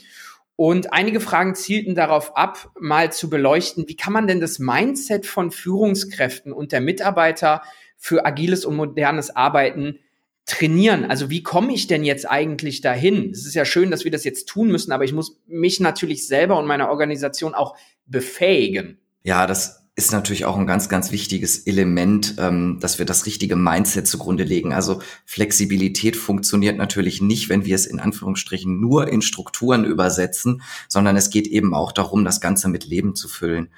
Und 0.63 0.94
einige 0.94 1.19
Fragen 1.22 1.56
zielten 1.56 1.96
darauf 1.96 2.38
ab, 2.38 2.69
mal 2.80 3.12
zu 3.12 3.31
beleuchten, 3.31 3.88
wie 3.88 3.96
kann 3.96 4.13
man 4.13 4.28
denn 4.28 4.40
das 4.40 4.60
Mindset 4.60 5.25
von 5.25 5.50
Führungskräften 5.50 6.54
und 6.54 6.72
der 6.72 6.81
Mitarbeiter 6.81 7.63
für 7.98 8.28
agiles 8.28 8.63
und 8.63 8.75
modernes 8.75 9.36
Arbeiten 9.36 9.98
trainieren? 10.46 11.04
Also 11.04 11.31
wie 11.31 11.42
komme 11.42 11.74
ich 11.74 11.88
denn 11.88 12.04
jetzt 12.04 12.30
eigentlich 12.30 12.81
dahin? 12.81 13.31
Es 13.31 13.48
ist 13.48 13.56
ja 13.56 13.66
schön, 13.66 13.90
dass 13.90 14.04
wir 14.04 14.12
das 14.12 14.24
jetzt 14.24 14.48
tun 14.50 14.68
müssen, 14.68 14.92
aber 14.92 15.04
ich 15.04 15.13
muss 15.13 15.42
mich 15.48 15.80
natürlich 15.80 16.28
selber 16.28 16.60
und 16.60 16.68
meine 16.68 16.90
Organisation 16.90 17.56
auch 17.56 17.75
befähigen. 18.06 19.00
Ja, 19.24 19.48
das 19.48 19.81
ist 19.95 20.13
natürlich 20.13 20.45
auch 20.45 20.57
ein 20.57 20.67
ganz, 20.67 20.88
ganz 20.88 21.11
wichtiges 21.11 21.59
Element, 21.67 22.35
ähm, 22.38 22.79
dass 22.79 22.97
wir 22.97 23.05
das 23.05 23.25
richtige 23.25 23.57
Mindset 23.57 24.07
zugrunde 24.07 24.45
legen. 24.45 24.73
Also 24.73 25.01
Flexibilität 25.25 26.15
funktioniert 26.15 26.77
natürlich 26.77 27.21
nicht, 27.21 27.49
wenn 27.49 27.65
wir 27.65 27.75
es 27.75 27.85
in 27.85 27.99
Anführungsstrichen 27.99 28.79
nur 28.79 29.09
in 29.09 29.21
Strukturen 29.21 29.83
übersetzen, 29.83 30.61
sondern 30.88 31.17
es 31.17 31.29
geht 31.29 31.47
eben 31.47 31.73
auch 31.73 31.91
darum, 31.91 32.23
das 32.23 32.39
Ganze 32.39 32.69
mit 32.69 32.85
Leben 32.85 33.15
zu 33.15 33.27
füllen. 33.27 33.69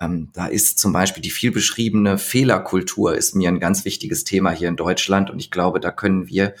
Ähm, 0.00 0.30
da 0.32 0.46
ist 0.46 0.78
zum 0.78 0.92
Beispiel 0.92 1.22
die 1.22 1.30
viel 1.30 1.50
beschriebene 1.50 2.16
Fehlerkultur 2.16 3.14
ist 3.14 3.34
mir 3.34 3.48
ein 3.48 3.60
ganz 3.60 3.84
wichtiges 3.84 4.24
Thema 4.24 4.50
hier 4.50 4.68
in 4.68 4.76
Deutschland 4.76 5.28
und 5.28 5.38
ich 5.38 5.50
glaube, 5.50 5.80
da 5.80 5.90
können 5.90 6.28
wir 6.28 6.54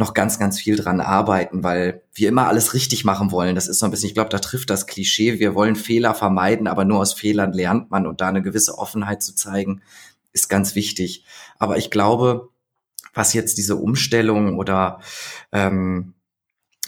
noch 0.00 0.14
ganz, 0.14 0.38
ganz 0.38 0.58
viel 0.58 0.76
dran 0.76 1.00
arbeiten, 1.00 1.62
weil 1.62 2.02
wir 2.14 2.30
immer 2.30 2.48
alles 2.48 2.74
richtig 2.74 3.04
machen 3.04 3.30
wollen. 3.30 3.54
Das 3.54 3.68
ist 3.68 3.78
so 3.78 3.84
ein 3.84 3.90
bisschen, 3.90 4.08
ich 4.08 4.14
glaube, 4.14 4.30
da 4.30 4.38
trifft 4.38 4.70
das 4.70 4.86
Klischee. 4.86 5.38
Wir 5.38 5.54
wollen 5.54 5.76
Fehler 5.76 6.14
vermeiden, 6.14 6.66
aber 6.66 6.84
nur 6.84 6.98
aus 6.98 7.12
Fehlern 7.12 7.52
lernt 7.52 7.90
man 7.90 8.06
und 8.06 8.20
da 8.20 8.28
eine 8.28 8.42
gewisse 8.42 8.78
Offenheit 8.78 9.22
zu 9.22 9.34
zeigen, 9.34 9.82
ist 10.32 10.48
ganz 10.48 10.74
wichtig. 10.74 11.24
Aber 11.58 11.76
ich 11.76 11.90
glaube, 11.90 12.48
was 13.12 13.34
jetzt 13.34 13.58
diese 13.58 13.76
Umstellung 13.76 14.58
oder 14.58 15.00
ähm, 15.52 16.14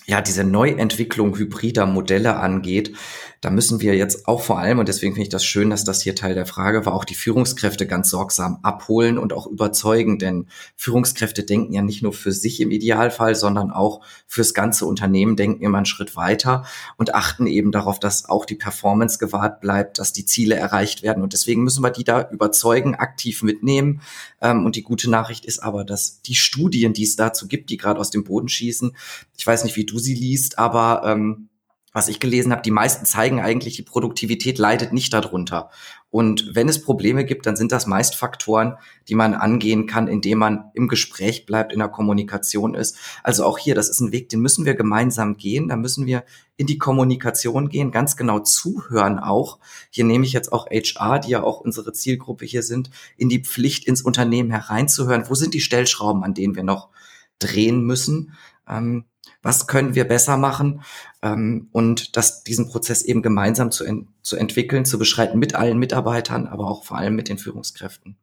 ja, 0.06 0.20
diese 0.20 0.42
Neuentwicklung 0.42 1.36
hybrider 1.36 1.86
Modelle 1.86 2.36
angeht, 2.36 2.96
da 3.42 3.50
müssen 3.50 3.80
wir 3.80 3.96
jetzt 3.96 4.28
auch 4.28 4.40
vor 4.40 4.60
allem, 4.60 4.78
und 4.78 4.88
deswegen 4.88 5.14
finde 5.14 5.24
ich 5.24 5.28
das 5.28 5.44
schön, 5.44 5.68
dass 5.68 5.82
das 5.82 6.00
hier 6.00 6.14
Teil 6.14 6.36
der 6.36 6.46
Frage 6.46 6.86
war, 6.86 6.94
auch 6.94 7.04
die 7.04 7.16
Führungskräfte 7.16 7.88
ganz 7.88 8.08
sorgsam 8.08 8.60
abholen 8.62 9.18
und 9.18 9.32
auch 9.32 9.48
überzeugen, 9.48 10.20
denn 10.20 10.46
Führungskräfte 10.76 11.42
denken 11.42 11.72
ja 11.72 11.82
nicht 11.82 12.04
nur 12.04 12.12
für 12.12 12.30
sich 12.30 12.60
im 12.60 12.70
Idealfall, 12.70 13.34
sondern 13.34 13.72
auch 13.72 14.00
fürs 14.28 14.54
ganze 14.54 14.86
Unternehmen, 14.86 15.34
denken 15.34 15.64
immer 15.64 15.78
einen 15.78 15.86
Schritt 15.86 16.14
weiter 16.14 16.64
und 16.96 17.16
achten 17.16 17.48
eben 17.48 17.72
darauf, 17.72 17.98
dass 17.98 18.28
auch 18.28 18.44
die 18.44 18.54
Performance 18.54 19.18
gewahrt 19.18 19.60
bleibt, 19.60 19.98
dass 19.98 20.12
die 20.12 20.24
Ziele 20.24 20.54
erreicht 20.54 21.02
werden. 21.02 21.24
Und 21.24 21.32
deswegen 21.32 21.64
müssen 21.64 21.82
wir 21.82 21.90
die 21.90 22.04
da 22.04 22.30
überzeugen, 22.30 22.94
aktiv 22.94 23.42
mitnehmen. 23.42 24.02
Ähm, 24.40 24.64
und 24.64 24.76
die 24.76 24.84
gute 24.84 25.10
Nachricht 25.10 25.46
ist 25.46 25.58
aber, 25.58 25.84
dass 25.84 26.22
die 26.22 26.36
Studien, 26.36 26.92
die 26.92 27.02
es 27.02 27.16
dazu 27.16 27.48
gibt, 27.48 27.70
die 27.70 27.76
gerade 27.76 27.98
aus 27.98 28.10
dem 28.10 28.22
Boden 28.22 28.48
schießen, 28.48 28.94
ich 29.36 29.44
weiß 29.44 29.64
nicht, 29.64 29.74
wie 29.74 29.84
du 29.84 29.98
sie 29.98 30.14
liest, 30.14 30.60
aber 30.60 31.02
ähm, 31.04 31.48
was 31.92 32.08
ich 32.08 32.20
gelesen 32.20 32.52
habe, 32.52 32.62
die 32.62 32.70
meisten 32.70 33.04
zeigen 33.04 33.40
eigentlich, 33.40 33.76
die 33.76 33.82
Produktivität 33.82 34.58
leidet 34.58 34.92
nicht 34.92 35.12
darunter. 35.12 35.70
Und 36.10 36.54
wenn 36.54 36.68
es 36.68 36.82
Probleme 36.82 37.24
gibt, 37.24 37.46
dann 37.46 37.56
sind 37.56 37.72
das 37.72 37.86
meist 37.86 38.16
Faktoren, 38.16 38.76
die 39.08 39.14
man 39.14 39.32
angehen 39.32 39.86
kann, 39.86 40.08
indem 40.08 40.38
man 40.38 40.70
im 40.74 40.88
Gespräch 40.88 41.46
bleibt, 41.46 41.72
in 41.72 41.78
der 41.78 41.88
Kommunikation 41.88 42.74
ist. 42.74 42.98
Also 43.22 43.46
auch 43.46 43.58
hier, 43.58 43.74
das 43.74 43.88
ist 43.88 44.00
ein 44.00 44.12
Weg, 44.12 44.28
den 44.28 44.40
müssen 44.40 44.66
wir 44.66 44.74
gemeinsam 44.74 45.38
gehen. 45.38 45.68
Da 45.68 45.76
müssen 45.76 46.04
wir 46.04 46.24
in 46.56 46.66
die 46.66 46.76
Kommunikation 46.76 47.70
gehen, 47.70 47.90
ganz 47.92 48.16
genau 48.16 48.40
zuhören 48.40 49.18
auch. 49.18 49.58
Hier 49.90 50.04
nehme 50.04 50.26
ich 50.26 50.34
jetzt 50.34 50.52
auch 50.52 50.66
HR, 50.66 51.18
die 51.18 51.30
ja 51.30 51.42
auch 51.42 51.60
unsere 51.60 51.94
Zielgruppe 51.94 52.44
hier 52.44 52.62
sind, 52.62 52.90
in 53.16 53.30
die 53.30 53.42
Pflicht, 53.42 53.86
ins 53.86 54.02
Unternehmen 54.02 54.50
hereinzuhören. 54.50 55.24
Wo 55.28 55.34
sind 55.34 55.54
die 55.54 55.60
Stellschrauben, 55.60 56.24
an 56.24 56.34
denen 56.34 56.56
wir 56.56 56.62
noch 56.62 56.90
drehen 57.38 57.82
müssen? 57.84 58.34
Ähm, 58.68 59.06
was 59.42 59.66
können 59.66 59.94
wir 59.94 60.04
besser 60.04 60.36
machen 60.36 60.82
ähm, 61.22 61.68
und 61.72 62.16
das, 62.16 62.44
diesen 62.44 62.68
Prozess 62.68 63.02
eben 63.02 63.22
gemeinsam 63.22 63.70
zu, 63.70 63.84
en 63.84 64.08
zu 64.22 64.36
entwickeln, 64.36 64.84
zu 64.84 64.98
beschreiten 64.98 65.38
mit 65.38 65.54
allen 65.54 65.78
Mitarbeitern, 65.78 66.46
aber 66.46 66.68
auch 66.68 66.84
vor 66.84 66.96
allem 66.96 67.16
mit 67.16 67.28
den 67.28 67.38
Führungskräften. 67.38 68.16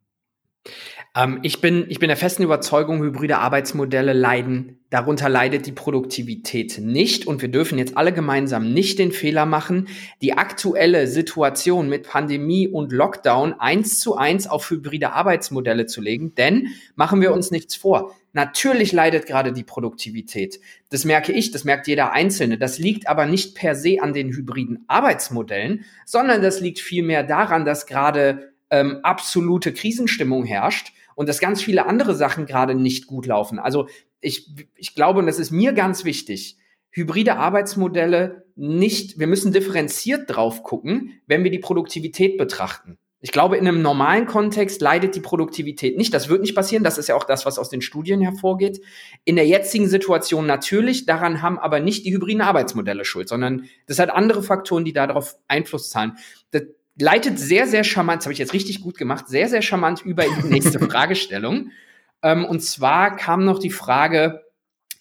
Ähm, 1.16 1.40
ich, 1.42 1.60
bin, 1.60 1.86
ich 1.88 1.98
bin 1.98 2.08
der 2.08 2.16
festen 2.16 2.42
Überzeugung, 2.42 3.02
hybride 3.02 3.38
Arbeitsmodelle 3.38 4.12
leiden, 4.12 4.78
darunter 4.90 5.28
leidet 5.28 5.66
die 5.66 5.72
Produktivität 5.72 6.78
nicht 6.78 7.26
und 7.26 7.42
wir 7.42 7.48
dürfen 7.48 7.78
jetzt 7.78 7.96
alle 7.96 8.12
gemeinsam 8.12 8.72
nicht 8.72 8.98
den 8.98 9.10
Fehler 9.10 9.44
machen, 9.44 9.88
die 10.22 10.34
aktuelle 10.34 11.06
Situation 11.06 11.88
mit 11.88 12.08
Pandemie 12.08 12.68
und 12.68 12.92
Lockdown 12.92 13.54
eins 13.58 13.98
zu 13.98 14.16
eins 14.16 14.46
auf 14.46 14.70
hybride 14.70 15.12
Arbeitsmodelle 15.12 15.86
zu 15.86 16.00
legen, 16.00 16.34
denn 16.36 16.68
machen 16.94 17.20
wir 17.20 17.32
uns 17.32 17.50
nichts 17.50 17.74
vor. 17.74 18.14
Natürlich 18.32 18.92
leidet 18.92 19.26
gerade 19.26 19.52
die 19.52 19.64
Produktivität. 19.64 20.60
Das 20.90 21.04
merke 21.04 21.32
ich, 21.32 21.50
das 21.50 21.64
merkt 21.64 21.88
jeder 21.88 22.12
Einzelne. 22.12 22.58
Das 22.58 22.78
liegt 22.78 23.08
aber 23.08 23.26
nicht 23.26 23.56
per 23.56 23.74
se 23.74 23.98
an 24.00 24.12
den 24.12 24.30
hybriden 24.30 24.84
Arbeitsmodellen, 24.86 25.84
sondern 26.06 26.40
das 26.40 26.60
liegt 26.60 26.78
vielmehr 26.78 27.24
daran, 27.24 27.64
dass 27.64 27.86
gerade 27.86 28.52
ähm, 28.70 29.00
absolute 29.02 29.72
Krisenstimmung 29.72 30.44
herrscht 30.44 30.92
und 31.16 31.28
dass 31.28 31.40
ganz 31.40 31.62
viele 31.62 31.86
andere 31.86 32.14
Sachen 32.14 32.46
gerade 32.46 32.74
nicht 32.74 33.06
gut 33.06 33.26
laufen. 33.26 33.58
Also 33.58 33.88
ich, 34.20 34.54
ich 34.76 34.94
glaube, 34.94 35.18
und 35.18 35.26
das 35.26 35.38
ist 35.38 35.50
mir 35.50 35.72
ganz 35.72 36.04
wichtig, 36.04 36.56
hybride 36.90 37.36
Arbeitsmodelle 37.36 38.44
nicht, 38.56 39.18
wir 39.18 39.26
müssen 39.26 39.52
differenziert 39.52 40.24
drauf 40.28 40.62
gucken, 40.62 41.20
wenn 41.26 41.44
wir 41.44 41.50
die 41.50 41.58
Produktivität 41.58 42.36
betrachten. 42.36 42.98
Ich 43.20 43.32
glaube, 43.32 43.56
in 43.56 43.68
einem 43.68 43.82
normalen 43.82 44.26
Kontext 44.26 44.80
leidet 44.80 45.14
die 45.14 45.20
Produktivität 45.20 45.98
nicht. 45.98 46.14
Das 46.14 46.28
wird 46.28 46.40
nicht 46.40 46.54
passieren. 46.54 46.84
Das 46.84 46.96
ist 46.96 47.08
ja 47.08 47.14
auch 47.14 47.24
das, 47.24 47.44
was 47.44 47.58
aus 47.58 47.68
den 47.68 47.82
Studien 47.82 48.20
hervorgeht. 48.20 48.80
In 49.24 49.36
der 49.36 49.46
jetzigen 49.46 49.88
Situation 49.88 50.46
natürlich. 50.46 51.04
Daran 51.04 51.42
haben 51.42 51.58
aber 51.58 51.80
nicht 51.80 52.06
die 52.06 52.12
hybriden 52.14 52.40
Arbeitsmodelle 52.40 53.04
Schuld, 53.04 53.28
sondern 53.28 53.64
das 53.86 53.98
hat 53.98 54.10
andere 54.10 54.42
Faktoren, 54.42 54.84
die 54.84 54.94
darauf 54.94 55.36
Einfluss 55.48 55.90
zahlen. 55.90 56.16
Das, 56.50 56.62
leitet 57.00 57.38
sehr, 57.38 57.66
sehr 57.66 57.84
charmant, 57.84 58.20
das 58.20 58.26
habe 58.26 58.32
ich 58.32 58.38
jetzt 58.38 58.52
richtig 58.52 58.82
gut 58.82 58.98
gemacht, 58.98 59.28
sehr, 59.28 59.48
sehr 59.48 59.62
charmant 59.62 60.02
über 60.04 60.24
in 60.24 60.42
die 60.42 60.48
nächste 60.48 60.78
Fragestellung. 60.90 61.70
Ähm, 62.22 62.44
und 62.44 62.60
zwar 62.60 63.16
kam 63.16 63.44
noch 63.44 63.58
die 63.58 63.70
Frage, 63.70 64.42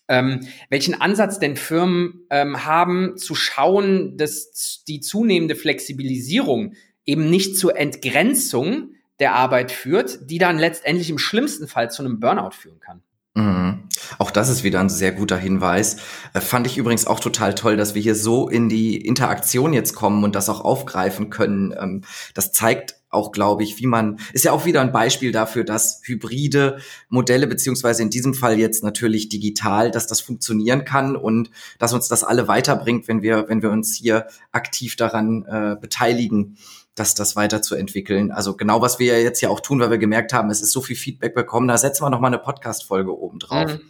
ähm, 0.08 0.48
welchen 0.70 1.00
Ansatz 1.00 1.40
denn 1.40 1.56
Firmen 1.56 2.26
ähm, 2.30 2.66
haben, 2.66 3.18
zu 3.18 3.36
schauen, 3.36 4.18
dass 4.18 4.84
die 4.88 5.02
zunehmende 5.02 5.56
Flexibilisierung 5.56 6.74
eben 7.10 7.30
nicht 7.30 7.58
zur 7.58 7.78
Entgrenzung 7.78 8.92
der 9.20 9.34
Arbeit 9.34 9.72
führt, 9.72 10.30
die 10.30 10.38
dann 10.38 10.58
letztendlich 10.58 11.10
im 11.10 11.18
schlimmsten 11.18 11.68
Fall 11.68 11.92
zu 11.92 12.04
einem 12.04 12.20
Burnout 12.20 12.52
führen 12.52 12.80
kann. 12.80 13.02
Mhm. 13.36 13.84
Auch 14.18 14.32
das 14.32 14.50
ist 14.50 14.64
wieder 14.64 14.80
ein 14.80 14.90
sehr 14.90 15.12
guter 15.12 15.38
Hinweis. 15.38 15.98
Äh, 16.34 16.42
fand 16.42 16.68
ich 16.68 16.78
übrigens 16.78 17.06
auch 17.06 17.20
total 17.20 17.56
toll, 17.56 17.78
dass 17.78 17.96
wir 17.96 18.02
hier 18.02 18.16
so 18.16 18.48
in 18.48 18.70
die 18.70 18.98
Interaktion 18.98 19.74
jetzt 19.74 19.94
kommen 19.94 20.24
und 20.24 20.36
das 20.36 20.50
auch 20.50 20.62
aufgreifen 20.62 21.30
können. 21.30 21.74
Ähm, 21.78 22.02
das 22.34 22.52
zeigt 22.52 22.96
auch, 23.10 23.32
glaube 23.32 23.64
ich, 23.64 23.80
wie 23.80 23.88
man, 23.88 24.20
ist 24.34 24.46
ja 24.46 24.52
auch 24.52 24.66
wieder 24.66 24.82
ein 24.82 24.92
Beispiel 24.92 25.32
dafür, 25.32 25.64
dass 25.64 26.02
hybride 26.04 26.80
Modelle, 27.10 27.48
beziehungsweise 27.48 28.04
in 28.04 28.10
diesem 28.10 28.34
Fall 28.34 28.60
jetzt 28.60 28.84
natürlich 28.84 29.30
digital, 29.30 29.92
dass 29.92 30.08
das 30.08 30.22
funktionieren 30.22 30.86
kann 30.86 31.16
und 31.16 31.50
dass 31.80 31.94
uns 31.94 32.08
das 32.08 32.24
alle 32.24 32.48
weiterbringt, 32.48 33.08
wenn 33.08 33.22
wir, 33.22 33.46
wenn 33.48 33.62
wir 33.62 33.72
uns 33.72 33.96
hier 33.96 34.28
aktiv 34.52 34.96
daran 34.96 35.46
äh, 35.46 35.76
beteiligen 35.80 36.58
das, 37.00 37.16
das 37.16 37.36
weiterzuentwickeln. 37.36 38.32
Also 38.32 38.56
genau, 38.56 38.82
was 38.82 39.00
wir 39.00 39.18
ja 39.18 39.24
jetzt 39.24 39.42
ja 39.42 39.50
auch 39.50 39.62
tun, 39.62 39.80
weil 39.80 39.90
wir 39.90 39.98
gemerkt 39.98 40.34
haben, 40.34 40.50
es 40.50 40.62
ist 40.62 40.72
so 40.72 40.82
viel 40.82 40.96
Feedback 40.96 41.34
bekommen, 41.34 41.68
da 41.68 41.78
setzen 41.78 42.04
wir 42.04 42.10
noch 42.10 42.20
mal 42.20 42.28
eine 42.28 42.40
Podcast-Folge 42.40 43.18
oben 43.18 43.40
drauf. 43.40 43.74
Mhm. 43.74 43.82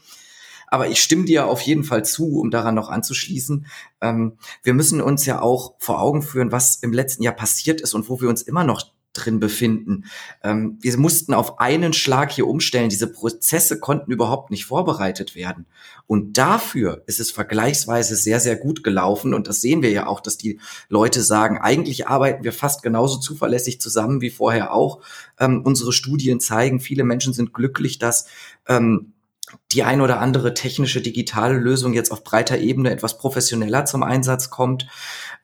Aber 0.67 0.87
ich 0.87 1.01
stimme 1.01 1.25
dir 1.25 1.47
auf 1.47 1.61
jeden 1.61 1.83
Fall 1.83 2.05
zu, 2.05 2.39
um 2.39 2.51
daran 2.51 2.75
noch 2.75 2.89
anzuschließen. 2.89 3.65
Ähm, 4.01 4.37
wir 4.61 4.75
müssen 4.75 5.01
uns 5.01 5.25
ja 5.25 5.41
auch 5.41 5.73
vor 5.79 5.99
Augen 5.99 6.21
führen, 6.21 6.51
was 6.51 6.75
im 6.75 6.93
letzten 6.93 7.23
Jahr 7.23 7.33
passiert 7.33 7.81
ist 7.81 7.95
und 7.95 8.07
wo 8.07 8.21
wir 8.21 8.29
uns 8.29 8.43
immer 8.43 8.63
noch 8.63 8.83
drin 9.13 9.39
befinden. 9.39 10.05
Ähm, 10.43 10.77
wir 10.81 10.97
mussten 10.97 11.33
auf 11.33 11.59
einen 11.59 11.93
Schlag 11.93 12.31
hier 12.31 12.47
umstellen. 12.47 12.89
Diese 12.89 13.11
Prozesse 13.11 13.79
konnten 13.79 14.11
überhaupt 14.11 14.51
nicht 14.51 14.65
vorbereitet 14.65 15.35
werden. 15.35 15.65
Und 16.05 16.37
dafür 16.37 17.03
ist 17.07 17.19
es 17.19 17.31
vergleichsweise 17.31 18.15
sehr, 18.15 18.39
sehr 18.39 18.55
gut 18.55 18.83
gelaufen. 18.83 19.33
Und 19.33 19.47
das 19.47 19.61
sehen 19.61 19.81
wir 19.81 19.91
ja 19.91 20.07
auch, 20.07 20.19
dass 20.19 20.37
die 20.37 20.59
Leute 20.89 21.23
sagen, 21.23 21.57
eigentlich 21.57 22.07
arbeiten 22.07 22.43
wir 22.43 22.53
fast 22.53 22.83
genauso 22.83 23.19
zuverlässig 23.19 23.81
zusammen 23.81 24.21
wie 24.21 24.29
vorher 24.29 24.73
auch. 24.73 25.01
Ähm, 25.39 25.61
unsere 25.63 25.91
Studien 25.91 26.39
zeigen, 26.39 26.79
viele 26.79 27.03
Menschen 27.03 27.33
sind 27.33 27.53
glücklich, 27.53 27.97
dass 27.97 28.25
ähm, 28.67 29.13
die 29.71 29.83
ein 29.83 30.01
oder 30.01 30.19
andere 30.19 30.53
technische 30.53 31.01
digitale 31.01 31.55
Lösung 31.55 31.93
jetzt 31.93 32.11
auf 32.11 32.23
breiter 32.23 32.57
Ebene 32.57 32.91
etwas 32.91 33.17
professioneller 33.17 33.85
zum 33.85 34.03
Einsatz 34.03 34.49
kommt. 34.49 34.87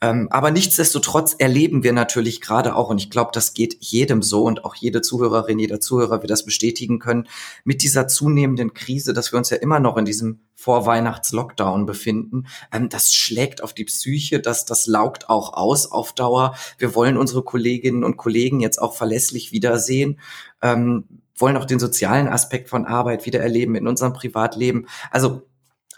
Ähm, 0.02 0.28
aber 0.32 0.52
nichtsdestotrotz 0.52 1.36
erleben 1.38 1.84
wir 1.84 1.94
natürlich 1.94 2.42
gerade 2.42 2.76
auch, 2.76 2.90
und 2.90 3.00
ich 3.00 3.10
glaube, 3.10 3.32
das 3.34 3.54
geht 3.54 3.78
jedem 3.80 4.22
so 4.22 4.44
und 4.44 4.66
auch 4.66 4.76
jede 4.76 5.02
Zuhörerin, 5.02 5.60
jeder 5.60 5.80
Zuhörer 5.80 6.22
wird 6.22 6.32
das 6.32 6.44
bestätigen 6.44 7.00
können, 7.00 7.28
mit 7.64 7.82
dieser 7.82 8.08
zunehmenden 8.08 8.74
Krise, 8.74 9.14
dass 9.14 9.32
wir 9.32 9.38
uns 9.38 9.50
ja 9.50 9.58
immer 9.58 9.80
noch 9.80 9.98
in 9.98 10.06
diesem 10.06 10.42
Vorweihnachts-Lockdown 10.56 11.86
befinden. 11.86 12.48
Ähm, 12.72 12.90
das 12.90 13.14
schlägt 13.14 13.64
auf 13.64 13.74
die 13.74 13.86
Psyche, 13.86 14.40
das, 14.40 14.66
das 14.66 14.88
laugt 14.88 15.30
auch 15.30 15.54
aus 15.54 15.92
auf 15.92 16.14
Dauer. 16.14 16.56
Wir 16.78 16.96
wollen 16.96 17.18
unsere 17.18 17.44
Kolleginnen 17.44 18.04
und 18.04 18.18
Kollegen 18.18 18.60
jetzt 18.60 18.82
auch 18.82 18.96
verlässlich 18.96 19.52
wiedersehen. 19.52 20.20
Ähm, 20.62 21.06
wollen 21.36 21.58
auch 21.58 21.65
den 21.65 21.80
sozialen 21.80 22.27
Aspekt 22.27 22.70
von 22.70 22.86
Arbeit 22.86 23.25
wieder 23.25 23.39
erleben 23.39 23.75
in 23.75 23.88
unserem 23.88 24.13
Privatleben. 24.13 24.88
Also 25.12 25.44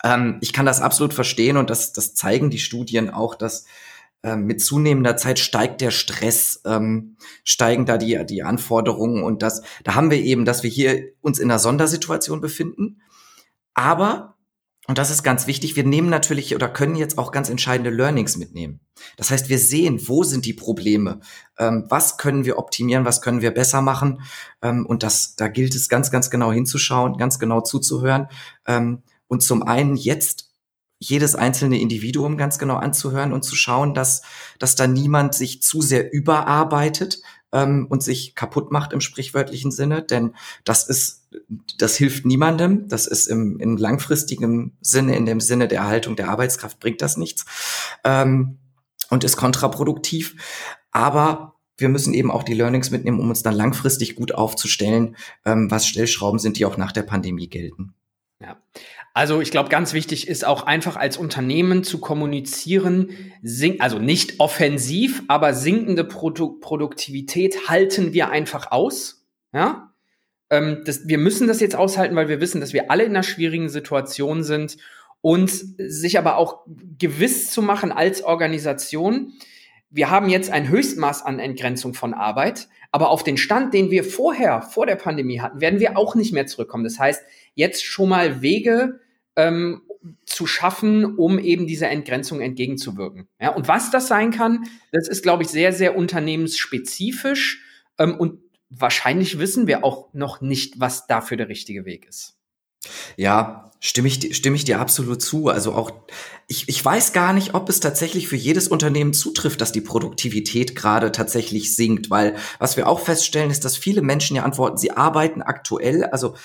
ähm, 0.03 0.37
ich 0.41 0.53
kann 0.53 0.65
das 0.65 0.81
absolut 0.81 1.13
verstehen 1.13 1.57
und 1.57 1.69
das, 1.69 1.93
das 1.93 2.15
zeigen 2.15 2.49
die 2.49 2.59
Studien 2.59 3.09
auch, 3.09 3.35
dass 3.35 3.65
ähm, 4.23 4.45
mit 4.45 4.61
zunehmender 4.61 5.15
Zeit 5.15 5.39
steigt 5.39 5.81
der 5.81 5.91
Stress, 5.91 6.61
ähm, 6.65 7.17
steigen 7.43 7.85
da 7.85 7.97
die, 7.97 8.25
die 8.25 8.43
Anforderungen 8.43 9.23
und 9.23 9.43
das, 9.43 9.61
da 9.83 9.95
haben 9.95 10.11
wir 10.11 10.19
eben, 10.19 10.43
dass 10.43 10.63
wir 10.63 10.69
hier 10.69 11.11
uns 11.21 11.39
in 11.39 11.51
einer 11.51 11.59
Sondersituation 11.59 12.41
befinden. 12.41 13.01
Aber, 13.73 14.36
und 14.87 14.97
das 14.97 15.11
ist 15.11 15.21
ganz 15.21 15.47
wichtig, 15.47 15.75
wir 15.75 15.83
nehmen 15.83 16.09
natürlich 16.09 16.55
oder 16.55 16.69
können 16.69 16.95
jetzt 16.95 17.17
auch 17.17 17.33
ganz 17.33 17.49
entscheidende 17.49 17.89
Learnings 17.89 18.37
mitnehmen. 18.37 18.79
Das 19.17 19.31
heißt, 19.31 19.49
wir 19.49 19.59
sehen, 19.59 19.99
wo 20.07 20.23
sind 20.23 20.45
die 20.45 20.53
Probleme, 20.53 21.19
ähm, 21.59 21.85
was 21.89 22.17
können 22.17 22.45
wir 22.45 22.57
optimieren, 22.57 23.03
was 23.03 23.21
können 23.21 23.41
wir 23.41 23.51
besser 23.51 23.81
machen. 23.81 24.21
Ähm, 24.61 24.85
und 24.85 25.03
das, 25.03 25.35
da 25.35 25.49
gilt 25.49 25.75
es 25.75 25.89
ganz, 25.89 26.09
ganz 26.09 26.29
genau 26.29 26.53
hinzuschauen, 26.53 27.17
ganz 27.17 27.37
genau 27.37 27.59
zuzuhören. 27.59 28.29
Ähm, 28.65 29.03
und 29.27 29.43
zum 29.43 29.61
einen 29.61 29.97
jetzt 29.97 30.47
jedes 30.99 31.35
einzelne 31.35 31.79
Individuum 31.79 32.37
ganz 32.37 32.57
genau 32.57 32.77
anzuhören 32.77 33.33
und 33.33 33.43
zu 33.43 33.55
schauen, 33.55 33.93
dass, 33.93 34.21
dass 34.57 34.75
da 34.75 34.87
niemand 34.87 35.35
sich 35.35 35.61
zu 35.61 35.81
sehr 35.81 36.11
überarbeitet 36.11 37.21
ähm, 37.51 37.87
und 37.89 38.03
sich 38.03 38.35
kaputt 38.35 38.71
macht 38.71 38.93
im 38.93 39.01
sprichwörtlichen 39.01 39.71
Sinne, 39.71 40.01
denn 40.01 40.35
das 40.63 40.87
ist, 40.87 41.27
das 41.77 41.95
hilft 41.95 42.25
niemandem. 42.25 42.87
Das 42.87 43.07
ist 43.07 43.27
im, 43.27 43.59
im 43.59 43.77
langfristigen 43.77 44.77
Sinne, 44.81 45.15
in 45.15 45.25
dem 45.25 45.39
Sinne 45.39 45.67
der 45.67 45.79
Erhaltung 45.79 46.15
der 46.15 46.29
Arbeitskraft 46.29 46.79
bringt 46.79 47.01
das 47.01 47.17
nichts 47.17 47.45
ähm, 48.03 48.57
und 49.09 49.23
ist 49.23 49.37
kontraproduktiv. 49.37 50.35
Aber 50.91 51.55
wir 51.77 51.89
müssen 51.89 52.13
eben 52.13 52.31
auch 52.31 52.43
die 52.43 52.55
Learnings 52.55 52.89
mitnehmen, 52.89 53.19
um 53.19 53.29
uns 53.29 53.43
dann 53.43 53.53
langfristig 53.53 54.15
gut 54.15 54.33
aufzustellen, 54.33 55.15
ähm, 55.45 55.69
was 55.69 55.87
Stellschrauben 55.87 56.39
sind, 56.39 56.57
die 56.57 56.65
auch 56.65 56.77
nach 56.77 56.91
der 56.91 57.03
Pandemie 57.03 57.47
gelten. 57.47 57.93
Ja. 58.41 58.57
Also 59.17 59.41
ich 59.41 59.49
glaube, 59.49 59.69
ganz 59.69 59.93
wichtig 59.93 60.27
ist 60.27 60.45
auch 60.45 60.67
einfach 60.67 60.95
als 60.95 61.17
Unternehmen 61.17 61.83
zu 61.83 61.99
kommunizieren, 61.99 63.09
also 63.79 63.97
nicht 63.97 64.39
offensiv, 64.39 65.23
aber 65.27 65.55
sinkende 65.55 66.03
Produ 66.03 66.59
Produktivität 66.59 67.67
halten 67.67 68.13
wir 68.13 68.29
einfach 68.29 68.69
aus. 68.69 69.25
Ja? 69.51 69.91
Ähm, 70.51 70.83
das, 70.85 71.07
wir 71.07 71.17
müssen 71.17 71.47
das 71.47 71.61
jetzt 71.61 71.75
aushalten, 71.75 72.15
weil 72.15 72.29
wir 72.29 72.41
wissen, 72.41 72.61
dass 72.61 72.73
wir 72.73 72.91
alle 72.91 73.05
in 73.05 73.09
einer 73.09 73.23
schwierigen 73.23 73.69
Situation 73.69 74.43
sind 74.43 74.77
und 75.21 75.49
sich 75.49 76.19
aber 76.19 76.37
auch 76.37 76.67
gewiss 76.99 77.49
zu 77.49 77.63
machen 77.63 77.91
als 77.91 78.23
Organisation, 78.23 79.33
wir 79.89 80.11
haben 80.11 80.29
jetzt 80.29 80.51
ein 80.51 80.69
Höchstmaß 80.69 81.23
an 81.23 81.39
Entgrenzung 81.39 81.95
von 81.95 82.13
Arbeit, 82.13 82.67
aber 82.91 83.09
auf 83.09 83.23
den 83.23 83.37
Stand, 83.37 83.73
den 83.73 83.89
wir 83.89 84.03
vorher, 84.03 84.61
vor 84.61 84.85
der 84.85 84.95
Pandemie 84.95 85.39
hatten, 85.39 85.59
werden 85.59 85.79
wir 85.79 85.97
auch 85.97 86.13
nicht 86.13 86.33
mehr 86.33 86.45
zurückkommen. 86.45 86.83
Das 86.83 86.99
heißt, 86.99 87.23
jetzt 87.55 87.83
schon 87.83 88.09
mal 88.09 88.43
Wege 88.43 88.99
ähm, 89.37 89.83
zu 90.25 90.45
schaffen, 90.45 91.15
um 91.15 91.39
eben 91.39 91.67
dieser 91.67 91.89
Entgrenzung 91.89 92.41
entgegenzuwirken. 92.41 93.27
Ja, 93.39 93.53
und 93.55 93.67
was 93.67 93.91
das 93.91 94.07
sein 94.07 94.31
kann, 94.31 94.65
das 94.91 95.07
ist, 95.07 95.23
glaube 95.23 95.43
ich, 95.43 95.49
sehr, 95.49 95.71
sehr 95.71 95.95
unternehmensspezifisch 95.95 97.63
ähm, 97.97 98.15
und 98.15 98.39
wahrscheinlich 98.69 99.39
wissen 99.39 99.67
wir 99.67 99.83
auch 99.83 100.13
noch 100.13 100.41
nicht, 100.41 100.79
was 100.79 101.07
dafür 101.07 101.37
der 101.37 101.47
richtige 101.47 101.85
Weg 101.85 102.05
ist. 102.05 102.33
Ja, 103.15 103.71
stimme 103.79 104.07
ich, 104.07 104.35
stimme 104.35 104.55
ich 104.55 104.63
dir 104.63 104.79
absolut 104.79 105.21
zu. 105.21 105.49
Also 105.49 105.73
auch, 105.73 105.91
ich, 106.47 106.69
ich 106.69 106.83
weiß 106.83 107.11
gar 107.11 107.33
nicht, 107.33 107.53
ob 107.53 107.69
es 107.69 107.79
tatsächlich 107.79 108.27
für 108.27 108.35
jedes 108.35 108.67
Unternehmen 108.67 109.13
zutrifft, 109.13 109.61
dass 109.61 109.71
die 109.71 109.81
Produktivität 109.81 110.75
gerade 110.75 111.11
tatsächlich 111.11 111.75
sinkt, 111.75 112.09
weil 112.09 112.35
was 112.59 112.77
wir 112.77 112.87
auch 112.87 112.99
feststellen, 112.99 113.51
ist, 113.51 113.65
dass 113.65 113.77
viele 113.77 114.01
Menschen 114.01 114.35
ja 114.35 114.43
antworten, 114.43 114.77
sie 114.77 114.91
arbeiten 114.91 115.41
aktuell, 115.41 116.05
also 116.05 116.35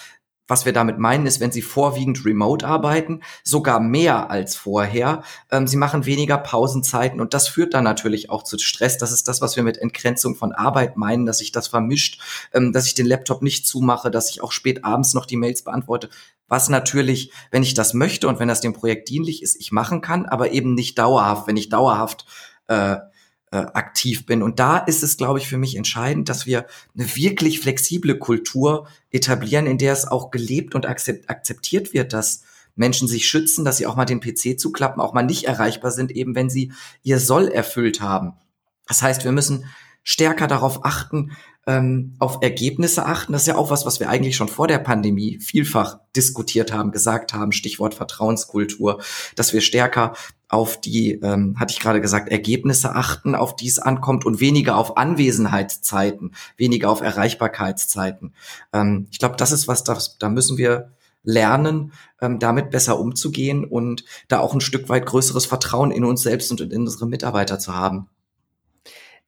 was 0.52 0.66
wir 0.66 0.74
damit 0.74 0.98
meinen, 0.98 1.24
ist, 1.24 1.40
wenn 1.40 1.50
Sie 1.50 1.62
vorwiegend 1.62 2.26
remote 2.26 2.66
arbeiten, 2.66 3.22
sogar 3.42 3.80
mehr 3.80 4.30
als 4.30 4.54
vorher. 4.54 5.22
Ähm, 5.50 5.66
Sie 5.66 5.78
machen 5.78 6.04
weniger 6.04 6.36
Pausenzeiten 6.36 7.22
und 7.22 7.32
das 7.32 7.48
führt 7.48 7.72
dann 7.72 7.84
natürlich 7.84 8.28
auch 8.28 8.42
zu 8.42 8.58
Stress. 8.58 8.98
Das 8.98 9.12
ist 9.12 9.28
das, 9.28 9.40
was 9.40 9.56
wir 9.56 9.62
mit 9.62 9.78
Entgrenzung 9.78 10.36
von 10.36 10.52
Arbeit 10.52 10.98
meinen, 10.98 11.24
dass 11.24 11.38
sich 11.38 11.52
das 11.52 11.68
vermischt, 11.68 12.20
ähm, 12.52 12.70
dass 12.70 12.86
ich 12.86 12.92
den 12.92 13.06
Laptop 13.06 13.40
nicht 13.40 13.66
zumache, 13.66 14.10
dass 14.10 14.28
ich 14.28 14.42
auch 14.42 14.52
spät 14.52 14.84
abends 14.84 15.14
noch 15.14 15.24
die 15.24 15.38
Mails 15.38 15.62
beantworte. 15.62 16.10
Was 16.48 16.68
natürlich, 16.68 17.32
wenn 17.50 17.62
ich 17.62 17.72
das 17.72 17.94
möchte 17.94 18.28
und 18.28 18.38
wenn 18.38 18.48
das 18.48 18.60
dem 18.60 18.74
Projekt 18.74 19.08
dienlich 19.08 19.42
ist, 19.42 19.58
ich 19.58 19.72
machen 19.72 20.02
kann, 20.02 20.26
aber 20.26 20.50
eben 20.50 20.74
nicht 20.74 20.98
dauerhaft. 20.98 21.46
Wenn 21.46 21.56
ich 21.56 21.70
dauerhaft 21.70 22.26
äh, 22.66 22.96
äh, 23.52 23.58
aktiv 23.74 24.26
bin. 24.26 24.42
Und 24.42 24.58
da 24.58 24.78
ist 24.78 25.02
es, 25.02 25.16
glaube 25.16 25.38
ich, 25.38 25.46
für 25.46 25.58
mich 25.58 25.76
entscheidend, 25.76 26.28
dass 26.28 26.46
wir 26.46 26.66
eine 26.96 27.14
wirklich 27.14 27.60
flexible 27.60 28.18
Kultur 28.18 28.88
etablieren, 29.10 29.66
in 29.66 29.78
der 29.78 29.92
es 29.92 30.08
auch 30.08 30.30
gelebt 30.30 30.74
und 30.74 30.86
akzeptiert 30.86 31.92
wird, 31.92 32.12
dass 32.14 32.44
Menschen 32.74 33.06
sich 33.06 33.28
schützen, 33.28 33.64
dass 33.64 33.76
sie 33.76 33.86
auch 33.86 33.96
mal 33.96 34.06
den 34.06 34.20
PC 34.20 34.58
zuklappen, 34.58 35.02
auch 35.02 35.12
mal 35.12 35.22
nicht 35.22 35.44
erreichbar 35.44 35.90
sind, 35.90 36.10
eben 36.12 36.34
wenn 36.34 36.48
sie 36.48 36.72
ihr 37.02 37.20
Soll 37.20 37.48
erfüllt 37.48 38.00
haben. 38.00 38.32
Das 38.88 39.02
heißt, 39.02 39.24
wir 39.24 39.32
müssen 39.32 39.66
stärker 40.02 40.46
darauf 40.46 40.84
achten, 40.84 41.32
ähm, 41.66 42.16
auf 42.18 42.38
Ergebnisse 42.40 43.06
achten. 43.06 43.32
Das 43.32 43.42
ist 43.42 43.48
ja 43.48 43.56
auch 43.56 43.70
was, 43.70 43.86
was 43.86 44.00
wir 44.00 44.08
eigentlich 44.08 44.34
schon 44.34 44.48
vor 44.48 44.66
der 44.66 44.78
Pandemie 44.78 45.38
vielfach 45.38 46.00
diskutiert 46.16 46.72
haben, 46.72 46.90
gesagt 46.90 47.34
haben, 47.34 47.52
Stichwort 47.52 47.94
Vertrauenskultur, 47.94 49.00
dass 49.36 49.52
wir 49.52 49.60
stärker 49.60 50.14
auf 50.52 50.78
die, 50.80 51.12
ähm, 51.12 51.58
hatte 51.58 51.72
ich 51.72 51.80
gerade 51.80 52.02
gesagt, 52.02 52.28
Ergebnisse 52.28 52.94
achten, 52.94 53.34
auf 53.34 53.56
die 53.56 53.68
es 53.68 53.78
ankommt 53.78 54.26
und 54.26 54.38
weniger 54.38 54.76
auf 54.76 54.98
Anwesenheitszeiten, 54.98 56.34
weniger 56.58 56.90
auf 56.90 57.00
Erreichbarkeitszeiten. 57.00 58.34
Ähm, 58.72 59.08
ich 59.10 59.18
glaube, 59.18 59.36
das 59.36 59.50
ist 59.50 59.66
was, 59.66 59.82
das, 59.82 60.18
da 60.18 60.28
müssen 60.28 60.58
wir 60.58 60.92
lernen, 61.24 61.92
ähm, 62.20 62.38
damit 62.38 62.70
besser 62.70 62.98
umzugehen 62.98 63.64
und 63.64 64.04
da 64.28 64.40
auch 64.40 64.52
ein 64.52 64.60
Stück 64.60 64.90
weit 64.90 65.06
größeres 65.06 65.46
Vertrauen 65.46 65.90
in 65.90 66.04
uns 66.04 66.22
selbst 66.22 66.50
und 66.50 66.60
in 66.60 66.82
unsere 66.82 67.06
Mitarbeiter 67.06 67.58
zu 67.58 67.74
haben. 67.74 68.08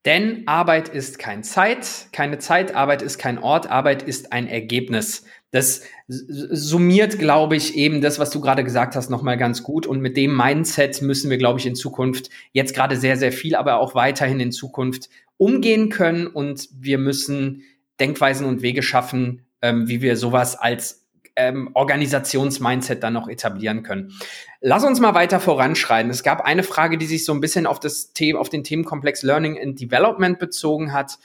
Denn 0.05 0.47
Arbeit 0.47 0.91
ist 0.91 1.19
kein 1.19 1.43
Zeit, 1.43 2.09
keine 2.13 2.39
Zeit, 2.39 2.75
Arbeit 2.75 3.01
ist 3.01 3.17
kein 3.17 3.39
Ort, 3.39 3.71
Arbeit 3.71 4.03
ist 4.03 4.33
ein 4.35 4.47
Ergebnis. 4.47 5.25
Das 5.55 5.83
summiert, 6.09 7.21
glaube 7.21 7.55
ich, 7.55 7.77
eben 7.77 8.01
das, 8.01 8.19
was 8.19 8.31
du 8.31 8.41
gerade 8.41 8.65
gesagt 8.65 8.97
hast, 8.97 9.09
nochmal 9.09 9.37
ganz 9.37 9.63
gut. 9.63 9.87
Und 9.87 10.01
mit 10.01 10.17
dem 10.17 10.37
Mindset 10.37 11.01
müssen 11.01 11.31
wir, 11.31 11.39
glaube 11.39 11.61
ich, 11.61 11.67
in 11.67 11.77
Zukunft 11.77 12.29
jetzt 12.51 12.75
gerade 12.75 12.97
sehr, 12.97 13.17
sehr 13.17 13.31
viel, 13.31 13.55
aber 13.55 13.79
auch 13.79 13.95
weiterhin 13.95 14.41
in 14.41 14.51
Zukunft 14.51 15.09
umgehen 15.37 15.91
können. 15.91 16.27
Und 16.27 16.69
wir 16.77 16.99
müssen 16.99 17.63
Denkweisen 18.01 18.49
und 18.49 18.63
Wege 18.63 18.83
schaffen, 18.83 19.43
ähm, 19.63 19.87
wie 19.87 20.03
wir 20.03 20.17
sowas 20.17 20.57
als 20.57 21.05
ähm, 21.37 21.71
Organisationsmindset 21.75 23.05
dann 23.05 23.13
noch 23.13 23.29
etablieren 23.29 23.85
können. 23.85 24.13
Lass 24.61 24.83
uns 24.83 24.99
mal 24.99 25.15
weiter 25.15 25.39
voranschreiten. 25.39 26.11
Es 26.11 26.25
gab 26.25 26.41
eine 26.41 26.65
Frage, 26.65 26.99
die 26.99 27.07
sich 27.07 27.25
so 27.25 27.33
ein 27.33 27.41
bisschen 27.41 27.69
auf 27.69 27.79
das 27.79 28.13
Thema, 28.13 28.41
auf 28.41 28.49
den 28.49 28.65
Themenkomplex 28.65 29.23
Learning 29.23 29.57
and 29.63 29.81
Development 29.81 30.37
bezogen 30.41 30.93
hat. 30.93 31.19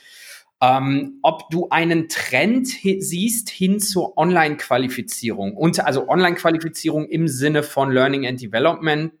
Ähm, 0.62 1.20
ob 1.22 1.48
du 1.50 1.70
einen 1.70 2.08
Trend 2.08 2.68
siehst 2.68 3.48
hin 3.48 3.80
zur 3.80 4.18
Online-Qualifizierung 4.18 5.56
und 5.56 5.80
also 5.80 6.06
Online-Qualifizierung 6.08 7.08
im 7.08 7.28
Sinne 7.28 7.62
von 7.62 7.90
Learning 7.90 8.26
and 8.26 8.42
Development 8.42 9.12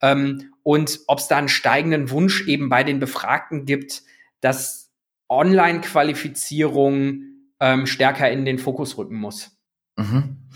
ähm, 0.00 0.52
und 0.64 1.00
ob 1.06 1.20
es 1.20 1.28
da 1.28 1.36
einen 1.36 1.48
steigenden 1.48 2.10
Wunsch 2.10 2.46
eben 2.48 2.68
bei 2.68 2.82
den 2.82 2.98
Befragten 2.98 3.64
gibt, 3.64 4.02
dass 4.40 4.90
Online-Qualifizierung 5.28 7.22
ähm, 7.60 7.86
stärker 7.86 8.30
in 8.30 8.44
den 8.44 8.58
Fokus 8.58 8.98
rücken 8.98 9.16
muss. 9.16 9.52
Mhm. 9.96 10.48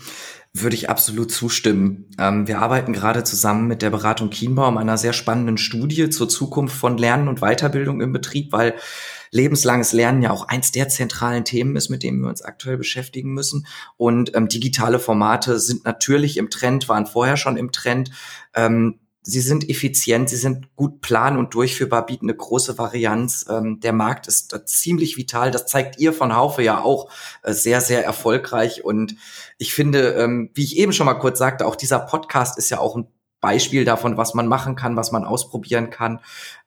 Würde 0.53 0.75
ich 0.75 0.89
absolut 0.89 1.31
zustimmen. 1.31 2.09
Ähm, 2.19 2.47
wir 2.47 2.59
arbeiten 2.59 2.91
gerade 2.91 3.23
zusammen 3.23 3.67
mit 3.67 3.81
der 3.81 3.91
Beratung 3.91 4.29
Kienbaum 4.29 4.77
einer 4.77 4.97
sehr 4.97 5.13
spannenden 5.13 5.57
Studie 5.57 6.09
zur 6.09 6.27
Zukunft 6.27 6.75
von 6.75 6.97
Lernen 6.97 7.27
und 7.27 7.39
Weiterbildung 7.39 8.01
im 8.01 8.11
Betrieb, 8.11 8.51
weil 8.51 8.75
lebenslanges 9.31 9.93
Lernen 9.93 10.21
ja 10.21 10.31
auch 10.31 10.47
eins 10.47 10.71
der 10.71 10.89
zentralen 10.89 11.45
Themen 11.45 11.75
ist, 11.75 11.89
mit 11.89 12.03
denen 12.03 12.21
wir 12.21 12.29
uns 12.29 12.41
aktuell 12.41 12.77
beschäftigen 12.77 13.33
müssen. 13.33 13.67
Und 13.97 14.35
ähm, 14.35 14.47
digitale 14.47 14.99
Formate 14.99 15.59
sind 15.59 15.85
natürlich 15.85 16.37
im 16.37 16.49
Trend, 16.49 16.89
waren 16.89 17.05
vorher 17.05 17.37
schon 17.37 17.57
im 17.57 17.71
Trend. 17.71 18.11
Ähm, 18.53 18.99
sie 19.27 19.41
sind 19.41 19.69
effizient, 19.69 20.29
sie 20.29 20.37
sind 20.37 20.73
gut 20.77 21.01
plan- 21.01 21.37
und 21.37 21.53
durchführbar, 21.53 22.05
bieten 22.05 22.27
eine 22.27 22.37
große 22.37 22.77
Varianz. 22.77 23.45
Ähm, 23.49 23.81
der 23.81 23.91
Markt 23.91 24.27
ist 24.27 24.53
äh, 24.53 24.63
ziemlich 24.63 25.17
vital. 25.17 25.51
Das 25.51 25.65
zeigt 25.65 25.99
ihr 25.99 26.13
von 26.13 26.33
Haufe 26.33 26.63
ja 26.63 26.81
auch 26.81 27.11
äh, 27.43 27.51
sehr, 27.51 27.81
sehr 27.81 28.05
erfolgreich. 28.05 28.85
Und 28.85 29.15
ich 29.57 29.73
finde, 29.73 30.13
ähm, 30.13 30.49
wie 30.53 30.63
ich 30.63 30.77
eben 30.77 30.93
schon 30.93 31.05
mal 31.05 31.15
kurz 31.15 31.39
sagte, 31.39 31.65
auch 31.65 31.75
dieser 31.75 31.99
Podcast 31.99 32.57
ist 32.57 32.69
ja 32.69 32.79
auch 32.79 32.95
ein 32.95 33.07
Beispiel 33.41 33.83
davon, 33.83 34.15
was 34.15 34.33
man 34.33 34.47
machen 34.47 34.75
kann, 34.75 34.95
was 34.95 35.11
man 35.11 35.25
ausprobieren 35.25 35.89
kann. 35.89 36.21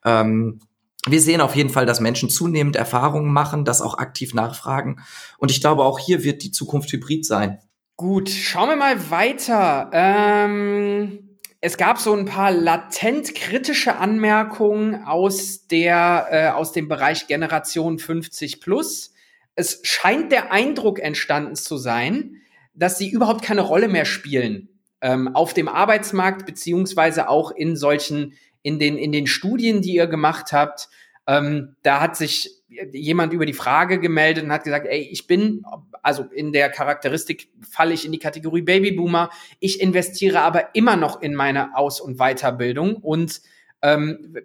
Ähm, 0.05 0.59
wir 1.07 1.21
sehen 1.21 1.41
auf 1.41 1.55
jeden 1.55 1.69
Fall, 1.69 1.85
dass 1.85 1.99
Menschen 1.99 2.29
zunehmend 2.29 2.75
Erfahrungen 2.75 3.33
machen, 3.33 3.65
das 3.65 3.81
auch 3.81 3.97
aktiv 3.97 4.33
nachfragen. 4.33 5.01
Und 5.37 5.49
ich 5.51 5.61
glaube, 5.61 5.83
auch 5.83 5.99
hier 5.99 6.23
wird 6.23 6.43
die 6.43 6.51
Zukunft 6.51 6.91
hybrid 6.91 7.25
sein. 7.25 7.59
Gut, 7.95 8.29
schauen 8.29 8.69
wir 8.69 8.75
mal 8.75 9.09
weiter. 9.09 9.89
Ähm 9.93 11.27
es 11.63 11.77
gab 11.77 11.99
so 11.99 12.13
ein 12.13 12.25
paar 12.25 12.51
latent 12.51 13.35
kritische 13.35 13.97
Anmerkungen 13.97 15.03
aus 15.03 15.67
der 15.67 16.27
äh, 16.31 16.47
aus 16.49 16.71
dem 16.71 16.87
Bereich 16.87 17.27
Generation 17.27 17.99
50 17.99 18.61
plus. 18.61 19.13
Es 19.53 19.79
scheint 19.83 20.31
der 20.31 20.51
Eindruck 20.51 20.99
entstanden 20.99 21.55
zu 21.55 21.77
sein, 21.77 22.37
dass 22.73 22.97
sie 22.97 23.11
überhaupt 23.11 23.43
keine 23.43 23.61
Rolle 23.61 23.89
mehr 23.89 24.05
spielen 24.05 24.69
ähm, 25.01 25.35
auf 25.35 25.53
dem 25.53 25.67
Arbeitsmarkt 25.67 26.47
beziehungsweise 26.47 27.29
auch 27.29 27.51
in 27.51 27.75
solchen 27.75 28.33
in 28.63 28.79
den 28.79 28.97
in 28.97 29.11
den 29.11 29.27
Studien, 29.27 29.81
die 29.81 29.93
ihr 29.95 30.07
gemacht 30.07 30.51
habt. 30.51 30.89
Ähm, 31.27 31.75
da 31.83 32.01
hat 32.01 32.15
sich 32.15 32.61
jemand 32.93 33.33
über 33.33 33.45
die 33.45 33.53
Frage 33.53 33.99
gemeldet 33.99 34.43
und 34.45 34.51
hat 34.51 34.63
gesagt, 34.63 34.87
ey, 34.87 35.01
ich 35.01 35.27
bin, 35.27 35.63
also 36.01 36.23
in 36.23 36.53
der 36.53 36.69
Charakteristik 36.69 37.49
falle 37.69 37.93
ich 37.93 38.05
in 38.05 38.11
die 38.11 38.19
Kategorie 38.19 38.61
Babyboomer. 38.61 39.29
Ich 39.59 39.81
investiere 39.81 40.41
aber 40.41 40.73
immer 40.73 40.95
noch 40.95 41.21
in 41.21 41.35
meine 41.35 41.75
Aus- 41.75 41.99
und 41.99 42.17
Weiterbildung 42.17 42.95
und 42.95 43.41
ähm, 43.81 44.35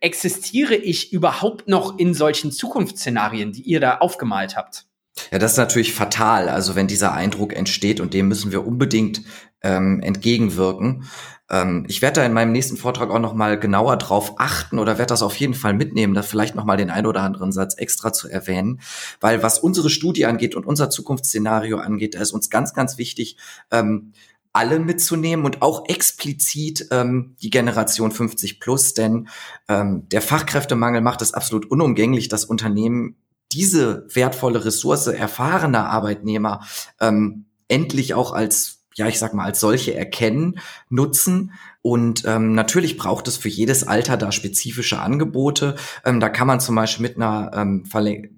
existiere 0.00 0.74
ich 0.74 1.12
überhaupt 1.12 1.68
noch 1.68 1.98
in 1.98 2.14
solchen 2.14 2.50
Zukunftsszenarien, 2.50 3.52
die 3.52 3.62
ihr 3.62 3.80
da 3.80 3.98
aufgemalt 3.98 4.56
habt? 4.56 4.86
Ja, 5.30 5.38
das 5.38 5.52
ist 5.52 5.58
natürlich 5.58 5.94
fatal. 5.94 6.48
Also 6.48 6.76
wenn 6.76 6.86
dieser 6.86 7.12
Eindruck 7.12 7.54
entsteht 7.54 8.00
und 8.00 8.14
dem 8.14 8.28
müssen 8.28 8.52
wir 8.52 8.66
unbedingt 8.66 9.22
ähm, 9.62 10.00
entgegenwirken. 10.00 11.04
Ähm, 11.50 11.84
ich 11.88 12.02
werde 12.02 12.20
da 12.20 12.26
in 12.26 12.32
meinem 12.32 12.52
nächsten 12.52 12.76
Vortrag 12.76 13.10
auch 13.10 13.18
noch 13.18 13.34
mal 13.34 13.58
genauer 13.58 13.96
drauf 13.96 14.34
achten 14.38 14.78
oder 14.78 14.98
werde 14.98 15.10
das 15.10 15.22
auf 15.22 15.36
jeden 15.36 15.54
Fall 15.54 15.74
mitnehmen, 15.74 16.14
da 16.14 16.22
vielleicht 16.22 16.54
noch 16.54 16.64
mal 16.64 16.76
den 16.76 16.90
ein 16.90 17.06
oder 17.06 17.22
anderen 17.22 17.52
Satz 17.52 17.74
extra 17.76 18.12
zu 18.12 18.28
erwähnen, 18.28 18.80
weil 19.20 19.42
was 19.42 19.58
unsere 19.58 19.90
Studie 19.90 20.26
angeht 20.26 20.54
und 20.54 20.66
unser 20.66 20.90
Zukunftsszenario 20.90 21.78
angeht, 21.78 22.14
da 22.14 22.20
ist 22.20 22.32
uns 22.32 22.50
ganz, 22.50 22.74
ganz 22.74 22.98
wichtig, 22.98 23.36
ähm, 23.70 24.12
alle 24.52 24.78
mitzunehmen 24.78 25.44
und 25.44 25.60
auch 25.60 25.86
explizit 25.86 26.88
ähm, 26.90 27.36
die 27.42 27.50
Generation 27.50 28.10
50 28.10 28.58
plus, 28.58 28.94
denn 28.94 29.28
ähm, 29.68 30.08
der 30.08 30.22
Fachkräftemangel 30.22 31.02
macht 31.02 31.20
es 31.20 31.34
absolut 31.34 31.70
unumgänglich, 31.70 32.28
dass 32.28 32.46
Unternehmen 32.46 33.16
diese 33.52 34.06
wertvolle 34.12 34.64
Ressource 34.64 35.08
erfahrener 35.08 35.90
Arbeitnehmer 35.90 36.66
ähm, 37.00 37.44
endlich 37.68 38.14
auch 38.14 38.32
als 38.32 38.75
ja, 38.96 39.06
ich 39.08 39.18
sag 39.18 39.34
mal, 39.34 39.44
als 39.44 39.60
solche 39.60 39.94
erkennen, 39.94 40.58
nutzen. 40.88 41.52
Und 41.82 42.24
ähm, 42.26 42.54
natürlich 42.54 42.96
braucht 42.96 43.28
es 43.28 43.36
für 43.36 43.50
jedes 43.50 43.86
Alter 43.86 44.16
da 44.16 44.32
spezifische 44.32 44.98
Angebote. 44.98 45.76
Ähm, 46.04 46.18
da 46.18 46.30
kann 46.30 46.46
man 46.46 46.60
zum 46.60 46.74
Beispiel 46.74 47.02
mit 47.02 47.16
einer, 47.16 47.50
ähm, 47.54 47.84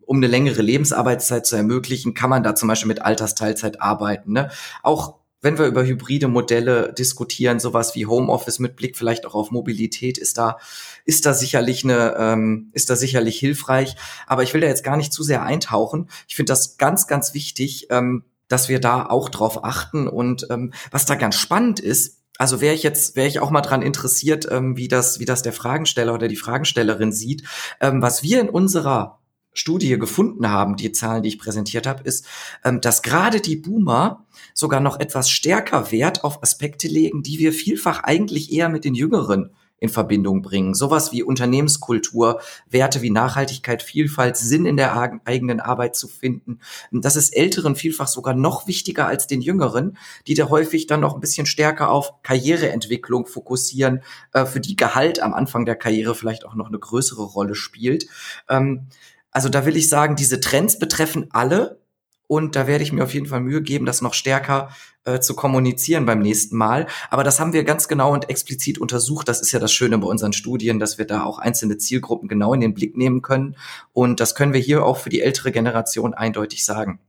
um 0.05 0.17
eine 0.17 0.27
längere 0.27 0.61
Lebensarbeitszeit 0.61 1.47
zu 1.47 1.57
ermöglichen, 1.57 2.13
kann 2.13 2.29
man 2.29 2.43
da 2.43 2.57
zum 2.57 2.69
Beispiel 2.69 2.89
mit 2.89 3.03
Altersteilzeit 3.03 3.81
arbeiten. 3.81 4.33
Ne? 4.33 4.51
Auch 4.83 5.15
wenn 5.41 5.59
wir 5.59 5.67
über 5.67 5.85
hybride 5.85 6.27
Modelle 6.27 6.93
diskutieren, 6.93 7.61
sowas 7.61 7.95
wie 7.95 8.07
Homeoffice 8.07 8.59
mit 8.59 8.75
Blick 8.75 8.97
vielleicht 8.97 9.27
auch 9.27 9.37
auf 9.37 9.53
Mobilität, 9.53 10.19
ist 10.19 10.39
da, 10.39 10.59
ist 11.05 11.25
da 11.25 11.35
sicherlich 11.35 11.85
eine, 11.85 12.17
ähm, 12.19 12.71
ist 12.73 12.91
da 12.91 12.97
sicherlich 12.97 13.39
hilfreich. 13.39 13.95
Aber 14.27 14.43
ich 14.43 14.53
will 14.53 14.61
da 14.61 14.67
jetzt 14.67 14.83
gar 14.83 14.97
nicht 14.97 15.13
zu 15.13 15.23
sehr 15.23 15.45
eintauchen. 15.45 16.11
Ich 16.27 16.35
finde 16.35 16.51
das 16.51 16.79
ganz, 16.79 17.07
ganz 17.07 17.33
wichtig, 17.35 17.87
ähm, 17.91 18.25
dass 18.49 18.69
wir 18.69 18.81
da 18.81 19.07
auch 19.07 19.29
drauf 19.29 19.65
achten. 19.65 20.09
Und 20.09 20.47
ähm, 20.51 20.73
was 20.91 21.07
da 21.07 21.15
ganz 21.15 21.37
spannend 21.37 21.81
ist, 21.81 22.19
also 22.39 22.61
wäre 22.61 22.75
ich 22.75 22.83
jetzt, 22.83 23.17
wäre 23.17 23.27
ich 23.27 23.41
auch 23.41 23.51
mal 23.51 23.61
dran 23.61 23.83
interessiert, 23.83 24.47
ähm, 24.51 24.77
wie 24.77 24.89
das, 24.89 25.19
wie 25.19 25.25
das 25.25 25.43
der 25.43 25.53
Fragensteller 25.53 26.15
oder 26.15 26.29
die 26.29 26.37
Fragenstellerin 26.37 27.13
sieht. 27.13 27.43
Ähm, 27.81 28.01
was 28.01 28.23
wir 28.23 28.41
in 28.41 28.49
unserer 28.49 29.19
Studie 29.53 29.99
gefunden 29.99 30.49
haben, 30.49 30.77
die 30.77 30.93
Zahlen, 30.93 31.25
die 31.25 31.31
ich 31.31 31.39
präsentiert 31.39 31.87
habe, 31.89 32.05
ist, 32.05 32.25
ähm, 32.65 32.81
dass 32.81 33.03
gerade 33.03 33.41
die 33.41 33.57
Boomer 33.57 34.25
sogar 34.55 34.81
noch 34.81 35.01
etwas 35.01 35.31
stärker 35.31 35.91
Wert 35.91 36.23
auf 36.23 36.43
Aspekte 36.43 36.87
legen, 36.87 37.25
die 37.25 37.41
wir 37.41 37.53
vielfach 37.53 38.05
eigentlich 38.05 38.53
eher 38.53 38.69
mit 38.69 38.85
den 38.85 38.95
Jüngeren 38.95 39.51
in 39.81 39.89
Verbindung 39.89 40.43
bringen. 40.43 40.75
Sowas 40.75 41.13
wie 41.13 41.23
Unternehmenskultur, 41.23 42.41
Werte 42.69 43.03
wie 43.03 43.11
Nachhaltigkeit, 43.11 43.83
Vielfalt, 43.83 44.37
Sinn 44.37 44.67
in 44.67 44.77
der 44.77 45.21
eigenen 45.25 45.61
Arbeit 45.61 45.97
zu 45.97 46.09
finden. 46.09 46.59
Das 46.91 47.17
ist 47.17 47.37
Älteren 47.37 47.77
vielfach 47.77 48.09
sogar 48.09 48.35
noch 48.35 48.67
wichtiger 48.67 49.07
als 49.07 49.27
den 49.27 49.41
Jüngeren, 49.41 49.97
die 50.27 50.35
da 50.35 50.49
häufig 50.49 50.87
dann 50.87 51.01
noch 51.01 51.15
ein 51.15 51.21
bisschen 51.21 51.47
stärker 51.47 51.91
auf 51.91 52.23
Karriereentwicklung 52.23 53.27
fokussieren, 53.27 54.03
äh, 54.33 54.47
für 54.47 54.61
die 54.61 54.77
Gehalt 54.77 55.21
am 55.21 55.35
Anfang 55.35 55.65
der 55.65 55.77
Karriere 55.77 56.15
vielleicht 56.15 56.45
auch 56.45 56.55
noch 56.55 56.69
eine 56.69 56.79
größere 56.79 57.23
Rolle 57.23 57.55
spielt. 57.55 58.07
Ähm, 58.49 58.89
also 59.31 59.49
da 59.49 59.67
will 59.67 59.77
ich 59.77 59.89
sagen, 59.89 60.17
diese 60.17 60.41
Trends 60.41 60.79
betreffen 60.79 61.29
alle, 61.31 61.78
und 62.29 62.55
da 62.55 62.69
werde 62.69 62.85
ich 62.85 62.93
mir 62.93 63.03
auf 63.03 63.15
jeden 63.15 63.27
Fall 63.27 63.41
Mühe 63.41 63.63
geben, 63.63 63.87
das 63.87 64.03
noch 64.03 64.15
stärker 64.15 64.69
äh, 65.05 65.19
zu 65.19 65.35
kommunizieren 65.35 66.07
beim 66.07 66.21
nächsten 66.21 66.57
Mal. 66.57 66.87
Aber 67.11 67.25
das 67.25 67.41
haben 67.41 67.53
wir 67.53 67.65
ganz 67.65 67.89
genau 67.89 68.13
und 68.13 68.29
explizit 68.29 68.79
untersucht. 68.79 69.29
Das 69.29 69.41
ist 69.41 69.51
ja 69.51 69.59
das 69.59 69.73
Schöne 69.73 69.99
bei 69.99 70.07
unseren 70.07 70.35
Studien, 70.35 70.79
dass 70.79 70.99
wir 70.99 71.07
da 71.07 71.25
auch 71.25 71.39
einzelne 71.39 71.79
Zielgruppen 71.79 72.29
genau 72.29 72.53
in 72.53 72.61
den 72.61 72.75
Blick 72.75 72.97
nehmen 72.97 73.23
können. 73.23 73.57
Und 73.93 74.21
das 74.21 74.35
können 74.35 74.53
wir 74.53 74.61
hier 74.61 74.85
auch 74.85 74.99
für 74.99 75.09
die 75.09 75.23
ältere 75.23 75.51
Generation 75.51 76.15
eindeutig 76.15 76.65
sagen. 76.65 77.01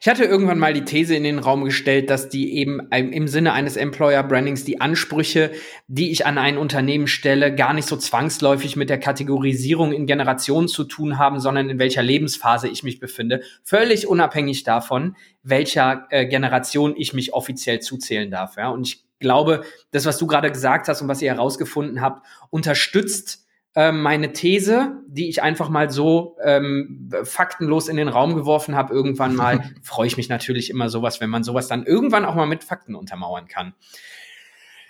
Ich 0.00 0.06
hatte 0.06 0.24
irgendwann 0.24 0.60
mal 0.60 0.72
die 0.72 0.84
These 0.84 1.16
in 1.16 1.24
den 1.24 1.40
Raum 1.40 1.64
gestellt, 1.64 2.08
dass 2.08 2.28
die 2.28 2.54
eben 2.54 2.88
im 2.92 3.26
Sinne 3.26 3.52
eines 3.52 3.76
Employer 3.76 4.22
Brandings 4.22 4.64
die 4.64 4.80
Ansprüche, 4.80 5.50
die 5.88 6.12
ich 6.12 6.24
an 6.24 6.38
ein 6.38 6.56
Unternehmen 6.56 7.08
stelle, 7.08 7.52
gar 7.52 7.72
nicht 7.72 7.88
so 7.88 7.96
zwangsläufig 7.96 8.76
mit 8.76 8.90
der 8.90 9.00
Kategorisierung 9.00 9.92
in 9.92 10.06
Generationen 10.06 10.68
zu 10.68 10.84
tun 10.84 11.18
haben, 11.18 11.40
sondern 11.40 11.68
in 11.68 11.80
welcher 11.80 12.02
Lebensphase 12.02 12.68
ich 12.68 12.84
mich 12.84 13.00
befinde, 13.00 13.42
völlig 13.64 14.06
unabhängig 14.06 14.62
davon, 14.62 15.16
welcher 15.42 16.06
äh, 16.10 16.26
Generation 16.26 16.94
ich 16.96 17.12
mich 17.12 17.34
offiziell 17.34 17.80
zuzählen 17.80 18.30
darf. 18.30 18.56
Ja? 18.56 18.68
Und 18.68 18.86
ich 18.86 19.04
glaube, 19.18 19.64
das, 19.90 20.06
was 20.06 20.18
du 20.18 20.28
gerade 20.28 20.52
gesagt 20.52 20.86
hast 20.86 21.02
und 21.02 21.08
was 21.08 21.22
ihr 21.22 21.32
herausgefunden 21.32 22.00
habt, 22.00 22.24
unterstützt 22.50 23.45
ähm, 23.76 24.00
meine 24.00 24.32
These, 24.32 25.02
die 25.06 25.28
ich 25.28 25.42
einfach 25.42 25.68
mal 25.68 25.90
so 25.90 26.38
ähm, 26.42 27.10
faktenlos 27.24 27.88
in 27.88 27.96
den 27.96 28.08
Raum 28.08 28.34
geworfen 28.34 28.74
habe, 28.74 28.94
irgendwann 28.94 29.36
mal, 29.36 29.62
freue 29.82 30.06
ich 30.06 30.16
mich 30.16 30.30
natürlich 30.30 30.70
immer 30.70 30.88
sowas, 30.88 31.20
wenn 31.20 31.28
man 31.28 31.44
sowas 31.44 31.68
dann 31.68 31.84
irgendwann 31.84 32.24
auch 32.24 32.34
mal 32.34 32.46
mit 32.46 32.64
Fakten 32.64 32.94
untermauern 32.94 33.48
kann. 33.48 33.74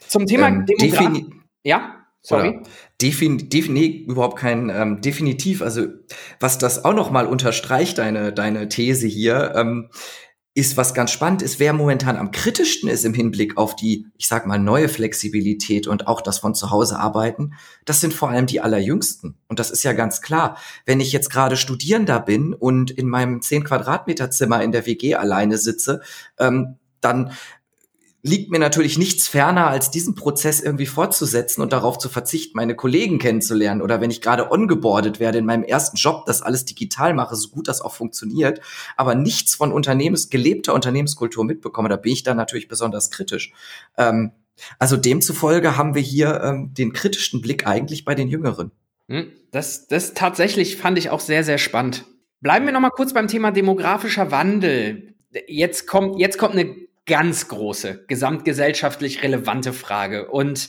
Zum 0.07 0.27
Thema 0.27 0.49
ähm, 0.49 0.67
Demografie. 0.67 1.27
Ja? 1.65 1.97
Sorry. 2.23 2.61
Defin, 3.03 3.51
defin, 3.51 3.73
nee, 3.73 4.05
überhaupt 4.07 4.39
kein 4.39 4.69
ähm, 4.69 5.01
definitiv. 5.01 5.63
Also 5.63 5.87
was 6.41 6.59
das 6.59 6.85
auch 6.85 6.95
noch 6.95 7.11
mal 7.11 7.27
unterstreicht, 7.27 7.99
deine 7.99 8.33
deine 8.33 8.69
These 8.69 9.07
hier, 9.07 9.53
ähm, 9.55 9.91
ist 10.57 10.79
was 10.79 10.95
ganz 10.95 11.11
spannend 11.11 11.43
ist, 11.43 11.61
wer 11.61 11.75
momentan 11.75 12.17
am 12.17 12.31
kritischsten 12.31 12.89
ist 12.89 13.05
im 13.05 13.13
Hinblick 13.13 13.59
auf 13.59 13.77
die, 13.77 14.07
ich 14.17 14.27
sag 14.27 14.47
mal, 14.47 14.59
neue 14.59 14.89
Flexibilität 14.89 15.87
und 15.87 16.07
auch 16.07 16.23
das 16.23 16.39
von 16.39 16.55
zu 16.55 16.71
Hause 16.71 16.99
arbeiten, 16.99 17.53
das 17.85 18.01
sind 18.01 18.15
vor 18.15 18.31
allem 18.31 18.47
die 18.47 18.63
Allerjüngsten. 18.63 19.37
Und 19.49 19.59
das 19.59 19.71
ist 19.71 19.83
ja 19.83 19.93
ganz 19.93 20.23
klar. 20.23 20.57
Wenn 20.87 20.99
ich 20.99 21.13
jetzt 21.13 21.29
gerade 21.29 21.59
Studierender 21.59 22.21
bin 22.21 22.55
und 22.55 22.91
in 22.91 23.07
meinem 23.07 23.43
10 23.43 23.65
Quadratmeter 23.65 24.31
Zimmer 24.31 24.63
in 24.63 24.73
der 24.73 24.87
WG 24.87 25.15
alleine 25.15 25.59
sitze, 25.59 26.01
ähm, 26.39 26.79
dann 27.03 27.33
liegt 28.27 28.51
mir 28.51 28.59
natürlich 28.59 28.99
nichts 28.99 29.29
ferner, 29.29 29.69
als 29.69 29.93
diesen 29.93 30.17
Prozess 30.17 30.61
irgendwie 30.61 30.87
fortzusetzen 30.87 31.63
und 31.63 31.73
darauf 31.73 31.97
zu 31.97 32.09
verzichten, 32.09 32.57
meine 32.57 32.75
Kollegen 32.75 33.21
kennenzulernen. 33.21 33.81
Oder 33.83 34.01
wenn 34.01 34.11
ich 34.11 34.21
gerade 34.21 34.51
ongeboardet 34.51 35.21
werde 35.21 35.39
in 35.39 35.47
meinem 35.47 35.63
ersten 35.63 35.97
Job, 35.97 36.27
das 36.27 36.43
alles 36.43 36.65
digital 36.65 37.15
mache, 37.15 37.37
so 37.37 37.51
gut 37.51 37.69
das 37.69 37.81
auch 37.81 37.95
funktioniert, 37.95 38.61
aber 38.97 39.15
nichts 39.15 39.55
von 39.55 39.71
Unternehmens, 39.71 40.29
gelebter 40.29 40.75
Unternehmenskultur 40.75 41.45
mitbekomme, 41.45 41.89
da 41.89 41.97
bin 41.97 42.13
ich 42.13 42.25
dann 42.25 42.37
natürlich 42.37 42.67
besonders 42.67 43.13
kritisch. 43.13 43.53
Ähm, 43.97 44.33
also 44.81 44.97
demzufolge 44.97 45.77
haben 45.77 45.95
wir 45.95 46.03
hier 46.03 46.41
ähm, 46.43 46.75
den 46.75 46.93
kritischen 46.93 47.41
Blick 47.41 47.67
eigentlich 47.67 48.05
bei 48.05 48.17
den 48.17 48.27
Jüngeren. 48.27 48.73
Hm, 49.09 49.31
das, 49.53 49.87
das 49.87 50.15
tatsächlich 50.15 50.77
fand 50.77 50.99
ich 50.99 51.11
auch 51.11 51.21
sehr, 51.21 51.45
sehr 51.45 51.59
spannend. 51.59 52.05
Bleiben 52.41 52.67
wir 52.67 52.73
noch 52.73 52.81
mal 52.81 52.91
kurz 52.91 53.15
beim 53.15 53.29
Thema 53.29 53.53
demografischer 53.53 54.33
Wandel. 54.33 55.15
Jetzt 55.47 55.87
kommt, 55.87 56.19
jetzt 56.19 56.39
kommt 56.39 56.55
eine 56.55 56.86
ganz 57.07 57.47
große, 57.47 58.05
gesamtgesellschaftlich 58.09 59.23
relevante 59.23 59.73
Frage. 59.73 60.29
Und 60.29 60.69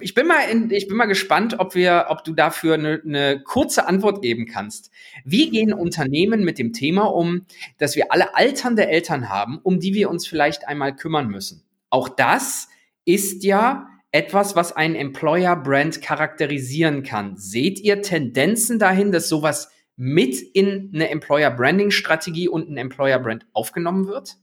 ich 0.00 0.14
bin 0.14 0.26
mal, 0.26 0.40
in, 0.50 0.70
ich 0.70 0.88
bin 0.88 0.96
mal 0.96 1.04
gespannt, 1.04 1.56
ob 1.58 1.74
wir, 1.74 2.06
ob 2.08 2.24
du 2.24 2.32
dafür 2.32 2.74
eine, 2.74 3.02
eine 3.04 3.42
kurze 3.42 3.86
Antwort 3.86 4.22
geben 4.22 4.46
kannst. 4.46 4.90
Wie 5.24 5.50
gehen 5.50 5.74
Unternehmen 5.74 6.44
mit 6.44 6.58
dem 6.58 6.72
Thema 6.72 7.12
um, 7.12 7.44
dass 7.76 7.94
wir 7.94 8.10
alle 8.10 8.34
alternde 8.34 8.88
Eltern 8.88 9.28
haben, 9.28 9.58
um 9.62 9.80
die 9.80 9.92
wir 9.92 10.08
uns 10.08 10.26
vielleicht 10.26 10.66
einmal 10.66 10.96
kümmern 10.96 11.28
müssen? 11.28 11.62
Auch 11.90 12.08
das 12.08 12.68
ist 13.04 13.44
ja 13.44 13.86
etwas, 14.12 14.56
was 14.56 14.74
ein 14.74 14.94
Employer-Brand 14.94 16.00
charakterisieren 16.00 17.02
kann. 17.02 17.36
Seht 17.36 17.80
ihr 17.80 18.00
Tendenzen 18.00 18.78
dahin, 18.78 19.12
dass 19.12 19.28
sowas 19.28 19.70
mit 19.96 20.40
in 20.40 20.90
eine 20.94 21.10
Employer-Branding-Strategie 21.10 22.48
und 22.48 22.70
ein 22.70 22.78
Employer-Brand 22.78 23.46
aufgenommen 23.52 24.06
wird? 24.06 24.38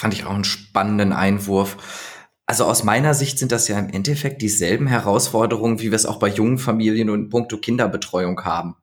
Fand 0.00 0.14
ich 0.14 0.24
auch 0.24 0.32
einen 0.32 0.44
spannenden 0.44 1.12
Einwurf. 1.12 1.76
Also 2.46 2.64
aus 2.64 2.84
meiner 2.84 3.12
Sicht 3.12 3.38
sind 3.38 3.52
das 3.52 3.68
ja 3.68 3.78
im 3.78 3.90
Endeffekt 3.90 4.40
dieselben 4.40 4.86
Herausforderungen, 4.86 5.78
wie 5.80 5.90
wir 5.90 5.96
es 5.96 6.06
auch 6.06 6.18
bei 6.18 6.28
jungen 6.28 6.56
Familien 6.56 7.10
und 7.10 7.28
puncto 7.28 7.58
Kinderbetreuung 7.58 8.42
haben. 8.42 8.76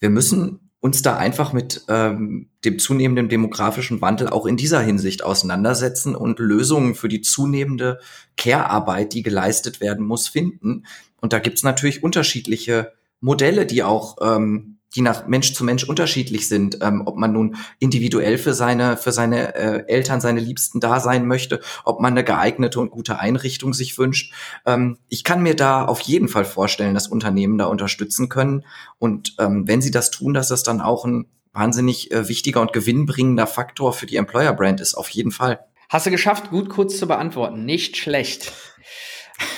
Wir 0.00 0.10
müssen 0.10 0.72
uns 0.80 1.02
da 1.02 1.16
einfach 1.16 1.52
mit 1.52 1.84
ähm, 1.86 2.50
dem 2.64 2.80
zunehmenden 2.80 3.28
demografischen 3.28 4.00
Wandel 4.00 4.28
auch 4.28 4.44
in 4.44 4.56
dieser 4.56 4.80
Hinsicht 4.80 5.22
auseinandersetzen 5.22 6.16
und 6.16 6.40
Lösungen 6.40 6.96
für 6.96 7.08
die 7.08 7.20
zunehmende 7.20 8.00
Care-Arbeit, 8.36 9.12
die 9.12 9.22
geleistet 9.22 9.80
werden 9.80 10.04
muss, 10.04 10.26
finden. 10.26 10.84
Und 11.20 11.32
da 11.32 11.38
gibt's 11.38 11.62
natürlich 11.62 12.02
unterschiedliche 12.02 12.92
Modelle, 13.20 13.66
die 13.66 13.84
auch 13.84 14.16
ähm, 14.20 14.73
die 14.94 15.00
nach 15.00 15.26
Mensch 15.26 15.54
zu 15.54 15.64
Mensch 15.64 15.84
unterschiedlich 15.84 16.48
sind, 16.48 16.78
ähm, 16.82 17.02
ob 17.06 17.16
man 17.16 17.32
nun 17.32 17.56
individuell 17.78 18.38
für 18.38 18.54
seine 18.54 18.96
für 18.96 19.12
seine 19.12 19.54
äh, 19.54 19.84
Eltern, 19.88 20.20
seine 20.20 20.40
Liebsten 20.40 20.80
da 20.80 21.00
sein 21.00 21.26
möchte, 21.26 21.60
ob 21.84 22.00
man 22.00 22.12
eine 22.12 22.24
geeignete 22.24 22.80
und 22.80 22.90
gute 22.90 23.18
Einrichtung 23.18 23.74
sich 23.74 23.98
wünscht. 23.98 24.32
Ähm, 24.66 24.98
ich 25.08 25.24
kann 25.24 25.42
mir 25.42 25.56
da 25.56 25.84
auf 25.84 26.00
jeden 26.00 26.28
Fall 26.28 26.44
vorstellen, 26.44 26.94
dass 26.94 27.08
Unternehmen 27.08 27.58
da 27.58 27.66
unterstützen 27.66 28.28
können 28.28 28.64
und 28.98 29.34
ähm, 29.38 29.66
wenn 29.66 29.82
sie 29.82 29.90
das 29.90 30.10
tun, 30.10 30.34
dass 30.34 30.48
das 30.48 30.62
dann 30.62 30.80
auch 30.80 31.04
ein 31.04 31.26
wahnsinnig 31.52 32.10
äh, 32.10 32.28
wichtiger 32.28 32.60
und 32.60 32.72
gewinnbringender 32.72 33.46
Faktor 33.46 33.92
für 33.92 34.06
die 34.06 34.16
Employer 34.16 34.52
Brand 34.52 34.80
ist, 34.80 34.94
auf 34.94 35.08
jeden 35.10 35.30
Fall. 35.30 35.60
Hast 35.88 36.06
du 36.06 36.10
geschafft, 36.10 36.50
gut 36.50 36.68
kurz 36.68 36.98
zu 36.98 37.06
beantworten. 37.06 37.64
Nicht 37.64 37.96
schlecht. 37.96 38.52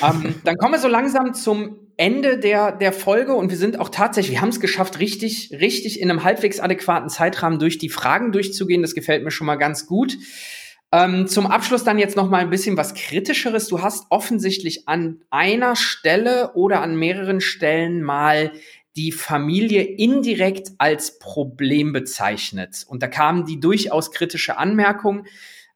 ähm, 0.03 0.35
dann 0.45 0.57
kommen 0.57 0.75
wir 0.75 0.81
so 0.81 0.89
langsam 0.89 1.35
zum 1.35 1.86
Ende 1.97 2.39
der, 2.39 2.73
der 2.73 2.93
Folge 2.93 3.35
und 3.35 3.51
wir 3.51 3.57
sind 3.57 3.81
auch 3.81 3.89
tatsächlich, 3.89 4.33
wir 4.33 4.41
haben 4.43 4.51
es 4.51 4.61
geschafft, 4.61 4.99
richtig, 4.99 5.51
richtig 5.53 6.01
in 6.01 6.11
einem 6.11 6.25
halbwegs 6.25 6.61
adäquaten 6.61 7.09
Zeitrahmen 7.09 7.59
durch 7.59 7.79
die 7.79 7.89
Fragen 7.89 8.33
durchzugehen. 8.33 8.83
Das 8.83 8.95
gefällt 8.95 9.25
mir 9.25 9.31
schon 9.31 9.47
mal 9.47 9.57
ganz 9.57 9.87
gut. 9.87 10.19
Ähm, 10.93 11.27
zum 11.27 11.47
Abschluss 11.47 11.85
dann 11.85 11.99
jetzt 11.99 12.17
noch 12.17 12.29
mal 12.29 12.39
ein 12.39 12.51
bisschen 12.51 12.77
was 12.77 12.95
Kritischeres. 12.95 13.69
Du 13.69 13.83
hast 13.83 14.07
offensichtlich 14.11 14.89
an 14.89 15.23
einer 15.31 15.75
Stelle 15.75 16.53
oder 16.55 16.83
an 16.83 16.97
mehreren 16.97 17.41
Stellen 17.41 18.03
mal 18.03 18.53
die 18.95 19.13
Familie 19.13 19.83
indirekt 19.83 20.73
als 20.79 21.19
Problem 21.19 21.93
bezeichnet. 21.93 22.85
Und 22.89 23.03
da 23.03 23.09
kam 23.09 23.47
die 23.47 23.59
durchaus 23.59 24.11
kritische 24.13 24.59
Anmerkung. 24.59 25.27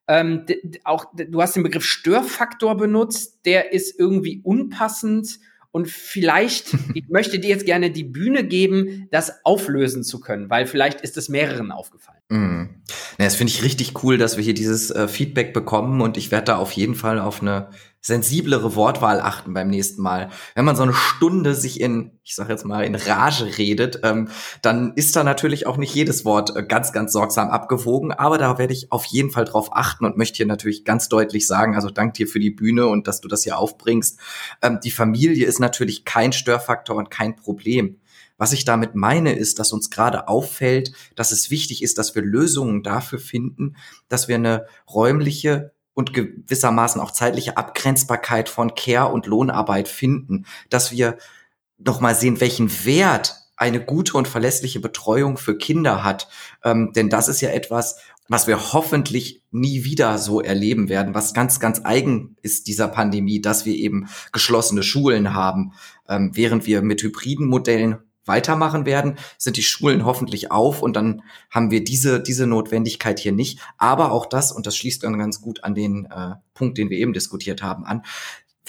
Ähm, 0.07 0.45
auch 0.85 1.07
du 1.15 1.41
hast 1.43 1.57
den 1.57 1.63
Begriff 1.63 1.85
Störfaktor 1.85 2.77
benutzt, 2.77 3.41
der 3.47 3.73
ist 3.73 3.99
irgendwie 3.99 4.41
unpassend 4.43 5.39
und 5.73 5.89
vielleicht, 5.89 6.75
ich 6.95 7.09
möchte 7.09 7.39
dir 7.39 7.51
jetzt 7.51 7.67
gerne 7.67 7.91
die 7.91 8.05
Bühne 8.05 8.45
geben, 8.45 9.09
das 9.11 9.45
auflösen 9.45 10.03
zu 10.05 10.21
können, 10.21 10.51
weil 10.51 10.67
vielleicht 10.67 11.01
ist 11.01 11.17
es 11.17 11.29
mehreren 11.29 11.73
aufgefallen. 11.73 12.21
Mm. 12.29 12.83
Ja, 13.19 13.27
das 13.27 13.37
finde 13.37 13.53
ich 13.53 13.63
richtig 13.63 14.03
cool, 14.03 14.19
dass 14.19 14.37
wir 14.37 14.45
hier 14.45 14.55
dieses 14.55 14.91
äh, 14.91 15.09
Feedback 15.09 15.53
bekommen 15.53 16.01
und 16.01 16.17
ich 16.17 16.31
werde 16.31 16.47
da 16.47 16.57
auf 16.57 16.73
jeden 16.73 16.95
Fall 16.95 17.19
auf 17.19 17.43
eine 17.43 17.71
sensiblere 18.01 18.75
Wortwahl 18.77 19.21
achten 19.21 19.53
beim 19.53 19.69
nächsten 19.69 20.01
Mal. 20.01 20.31
Wenn 20.55 20.65
man 20.65 20.77
so 20.77 20.83
eine 20.83 20.95
Stunde 20.95 21.55
sich 21.55 21.81
in, 21.81 22.19
ich 22.25 22.35
sag 22.35 22.49
jetzt 22.49 22.65
mal, 22.65 22.85
in 22.85 22.95
Rage 22.95 23.59
redet, 23.59 24.01
ähm, 24.03 24.29
dann 24.63 24.95
ist 24.95 25.17
da 25.17 25.25
natürlich 25.25 25.67
auch 25.67 25.77
nicht 25.77 25.95
jedes 25.95 26.25
Wort 26.25 26.57
äh, 26.57 26.63
ganz, 26.63 26.93
ganz 26.93 27.13
sorgsam 27.13 27.51
abgewogen. 27.51 28.13
Aber 28.13 28.39
da 28.39 28.59
werde 28.59 28.73
ich 28.73 28.91
auf 28.91 29.05
jeden 29.05 29.31
Fall 29.31 29.45
drauf 29.45 29.71
achten 29.73 30.07
und 30.07 30.17
möchte 30.17 30.39
hier 30.39 30.47
natürlich 30.47 30.85
ganz 30.85 31.09
deutlich 31.09 31.47
sagen, 31.47 31.75
also 31.75 31.91
dank 31.91 32.15
dir 32.15 32.27
für 32.27 32.41
die 32.41 32.51
Bühne 32.51 32.87
und 32.87 33.07
dass 33.07 33.21
du 33.21 33.29
das 33.29 33.43
hier 33.45 33.59
aufbringst. 33.59 34.19
Ähm, 34.63 34.81
die 34.83 34.91
Familie 34.91 35.47
ist 35.47 35.61
natürlich 35.61 36.05
kein 36.05 36.33
Störfaktor 36.33 36.97
und 36.97 37.11
kein 37.11 37.37
Problem. 37.37 38.01
Was 38.39 38.55
ich 38.55 38.65
damit 38.65 38.95
meine, 38.95 39.35
ist, 39.35 39.59
dass 39.59 39.71
uns 39.71 39.91
gerade 39.91 40.27
auffällt, 40.27 40.93
dass 41.15 41.31
es 41.31 41.51
wichtig 41.51 41.83
ist, 41.83 41.99
dass 41.99 42.15
wir 42.15 42.23
Lösungen 42.23 42.83
dafür 42.83 43.19
finden, 43.19 43.77
dass 44.09 44.29
wir 44.29 44.37
eine 44.37 44.65
räumliche 44.89 45.73
und 45.95 46.15
gewissermaßen 46.15 47.01
auch 47.01 47.11
zeitliche 47.11 47.57
Abgrenzbarkeit 47.57 48.49
von 48.49 48.75
Care- 48.75 49.13
und 49.13 49.27
Lohnarbeit 49.27 49.89
finden, 49.89 50.47
dass 50.69 50.93
wir 50.93 51.19
nochmal 51.79 52.15
sehen, 52.15 52.41
welchen 52.41 52.85
Wert 52.85 53.37
eine 53.57 53.85
gute 53.85 54.17
und 54.17 54.27
verlässliche 54.27 54.81
Betreuung 54.81 55.37
für 55.37 55.59
Kinder 55.59 56.03
hat. 56.03 56.29
Ähm, 56.65 56.93
denn 56.95 57.11
das 57.11 57.29
ist 57.29 57.43
ja 57.43 57.51
etwas, 57.51 57.97
was 58.27 58.47
wir 58.47 58.73
hoffentlich 58.73 59.43
nie 59.51 59.85
wieder 59.85 60.17
so 60.17 60.41
erleben 60.41 60.89
werden, 60.89 61.15
was 61.15 61.35
ganz, 61.35 61.59
ganz 61.59 61.81
eigen 61.85 62.37
ist 62.43 62.69
dieser 62.69 62.89
Pandemie, 62.89 63.41
dass 63.41 63.67
wir 63.67 63.75
eben 63.75 64.09
geschlossene 64.33 64.83
Schulen 64.83 65.35
haben, 65.35 65.73
ähm, 66.09 66.31
während 66.33 66.65
wir 66.67 66.81
mit 66.81 67.03
hybriden 67.03 67.47
Modellen 67.47 67.99
weitermachen 68.31 68.87
werden, 68.87 69.19
sind 69.37 69.59
die 69.59 69.63
Schulen 69.63 70.07
hoffentlich 70.07 70.51
auf 70.51 70.81
und 70.81 70.97
dann 70.97 71.23
haben 71.51 71.71
wir 71.71 71.85
diese, 71.85 72.23
diese 72.23 72.47
Notwendigkeit 72.47 73.19
hier 73.19 73.33
nicht. 73.33 73.59
Aber 73.77 74.13
auch 74.13 74.25
das, 74.25 74.53
und 74.53 74.67
das 74.67 74.77
schließt 74.77 75.05
dann 75.05 75.19
ganz 75.19 75.43
gut 75.43 75.63
an 75.65 75.75
den 75.75 76.07
äh, 76.07 76.37
Punkt, 76.55 76.79
den 76.79 76.89
wir 76.89 76.97
eben 76.97 77.13
diskutiert 77.13 77.63
haben, 77.63 77.85
an, 77.85 78.03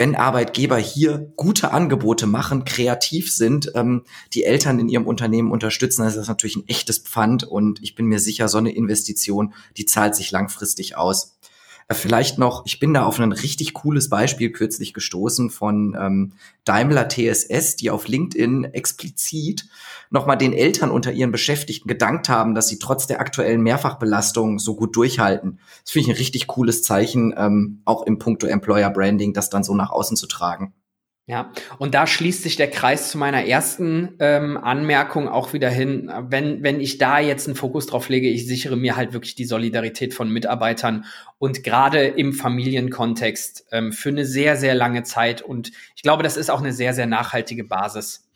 wenn 0.01 0.15
Arbeitgeber 0.15 0.77
hier 0.77 1.31
gute 1.35 1.71
Angebote 1.73 2.25
machen, 2.25 2.65
kreativ 2.65 3.31
sind, 3.31 3.71
ähm, 3.75 4.03
die 4.33 4.43
Eltern 4.43 4.79
in 4.79 4.89
ihrem 4.89 5.05
Unternehmen 5.05 5.51
unterstützen, 5.51 6.01
dann 6.01 6.09
ist 6.09 6.17
das 6.17 6.27
natürlich 6.27 6.55
ein 6.55 6.67
echtes 6.67 6.97
Pfand 6.97 7.43
und 7.43 7.81
ich 7.83 7.93
bin 7.93 8.07
mir 8.07 8.19
sicher, 8.19 8.47
so 8.47 8.57
eine 8.57 8.73
Investition, 8.73 9.53
die 9.77 9.85
zahlt 9.85 10.15
sich 10.15 10.31
langfristig 10.31 10.97
aus. 10.97 11.37
Vielleicht 11.93 12.37
noch, 12.37 12.65
ich 12.65 12.79
bin 12.79 12.93
da 12.93 13.05
auf 13.05 13.19
ein 13.19 13.31
richtig 13.31 13.73
cooles 13.73 14.09
Beispiel 14.09 14.51
kürzlich 14.51 14.93
gestoßen 14.93 15.49
von 15.49 15.97
ähm, 15.99 16.33
Daimler 16.63 17.07
TSS, 17.09 17.75
die 17.75 17.89
auf 17.89 18.07
LinkedIn 18.07 18.65
explizit 18.65 19.67
nochmal 20.09 20.37
den 20.37 20.53
Eltern 20.53 20.91
unter 20.91 21.11
ihren 21.11 21.31
Beschäftigten 21.31 21.87
gedankt 21.87 22.29
haben, 22.29 22.53
dass 22.53 22.67
sie 22.67 22.79
trotz 22.79 23.07
der 23.07 23.19
aktuellen 23.19 23.61
Mehrfachbelastung 23.61 24.59
so 24.59 24.75
gut 24.75 24.95
durchhalten. 24.95 25.59
Das 25.83 25.91
finde 25.91 26.07
ich 26.07 26.15
ein 26.15 26.17
richtig 26.17 26.47
cooles 26.47 26.83
Zeichen, 26.83 27.33
ähm, 27.37 27.81
auch 27.85 28.03
im 28.03 28.19
Punkto 28.19 28.47
Employer 28.47 28.89
Branding, 28.89 29.33
das 29.33 29.49
dann 29.49 29.63
so 29.63 29.73
nach 29.73 29.89
außen 29.89 30.17
zu 30.17 30.27
tragen. 30.27 30.73
Ja, 31.27 31.51
und 31.77 31.93
da 31.93 32.07
schließt 32.07 32.41
sich 32.41 32.55
der 32.55 32.69
Kreis 32.69 33.11
zu 33.11 33.17
meiner 33.17 33.45
ersten 33.45 34.15
ähm, 34.19 34.57
Anmerkung 34.57 35.29
auch 35.29 35.53
wieder 35.53 35.69
hin. 35.69 36.11
Wenn, 36.27 36.63
wenn 36.63 36.81
ich 36.81 36.97
da 36.97 37.19
jetzt 37.19 37.47
einen 37.47 37.55
Fokus 37.55 37.85
drauf 37.85 38.09
lege, 38.09 38.27
ich 38.27 38.47
sichere 38.47 38.75
mir 38.75 38.95
halt 38.95 39.13
wirklich 39.13 39.35
die 39.35 39.45
Solidarität 39.45 40.15
von 40.15 40.31
Mitarbeitern 40.31 41.05
und 41.37 41.63
gerade 41.63 42.07
im 42.07 42.33
Familienkontext 42.33 43.67
ähm, 43.71 43.91
für 43.93 44.09
eine 44.09 44.25
sehr, 44.25 44.57
sehr 44.57 44.73
lange 44.73 45.03
Zeit. 45.03 45.43
Und 45.43 45.71
ich 45.95 46.01
glaube, 46.01 46.23
das 46.23 46.37
ist 46.37 46.49
auch 46.49 46.59
eine 46.59 46.73
sehr, 46.73 46.93
sehr 46.93 47.05
nachhaltige 47.07 47.63
Basis. 47.63 48.27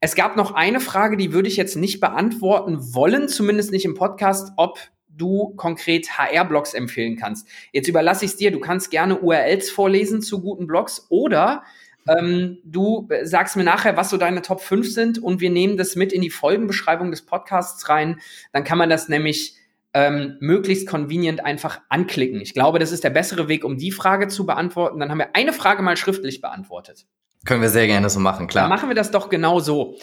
Es 0.00 0.16
gab 0.16 0.36
noch 0.36 0.52
eine 0.52 0.80
Frage, 0.80 1.16
die 1.16 1.32
würde 1.32 1.48
ich 1.48 1.56
jetzt 1.56 1.76
nicht 1.76 2.00
beantworten 2.00 2.94
wollen, 2.94 3.28
zumindest 3.28 3.70
nicht 3.70 3.84
im 3.84 3.94
Podcast, 3.94 4.52
ob 4.56 4.78
du 5.08 5.54
konkret 5.56 6.18
HR-Blogs 6.18 6.74
empfehlen 6.74 7.16
kannst. 7.16 7.48
Jetzt 7.72 7.88
überlasse 7.88 8.24
ich 8.24 8.32
es 8.32 8.36
dir, 8.36 8.50
du 8.50 8.60
kannst 8.60 8.90
gerne 8.90 9.20
URLs 9.20 9.70
vorlesen 9.70 10.20
zu 10.20 10.40
guten 10.40 10.66
Blogs 10.66 11.06
oder 11.08 11.62
Ähm, 12.06 12.58
du 12.64 13.08
sagst 13.22 13.56
mir 13.56 13.64
nachher, 13.64 13.96
was 13.96 14.10
so 14.10 14.16
deine 14.16 14.42
Top 14.42 14.60
5 14.60 14.92
sind 14.92 15.18
und 15.22 15.40
wir 15.40 15.50
nehmen 15.50 15.76
das 15.76 15.96
mit 15.96 16.12
in 16.12 16.22
die 16.22 16.30
Folgenbeschreibung 16.30 17.10
des 17.10 17.22
Podcasts 17.22 17.88
rein. 17.88 18.20
Dann 18.52 18.64
kann 18.64 18.78
man 18.78 18.90
das 18.90 19.08
nämlich 19.08 19.56
ähm, 19.94 20.36
möglichst 20.40 20.88
convenient 20.88 21.44
einfach 21.44 21.80
anklicken. 21.88 22.40
Ich 22.40 22.52
glaube, 22.52 22.78
das 22.78 22.92
ist 22.92 23.04
der 23.04 23.10
bessere 23.10 23.48
Weg, 23.48 23.64
um 23.64 23.78
die 23.78 23.92
Frage 23.92 24.28
zu 24.28 24.44
beantworten. 24.44 24.98
Dann 25.00 25.10
haben 25.10 25.18
wir 25.18 25.34
eine 25.34 25.52
Frage 25.52 25.82
mal 25.82 25.96
schriftlich 25.96 26.40
beantwortet. 26.40 27.06
Können 27.46 27.62
wir 27.62 27.68
sehr 27.68 27.86
gerne 27.86 28.10
so 28.10 28.20
machen, 28.20 28.48
klar. 28.48 28.64
Dann 28.64 28.70
machen 28.70 28.88
wir 28.88 28.96
das 28.96 29.10
doch 29.10 29.28
genau 29.28 29.60
so. 29.60 29.96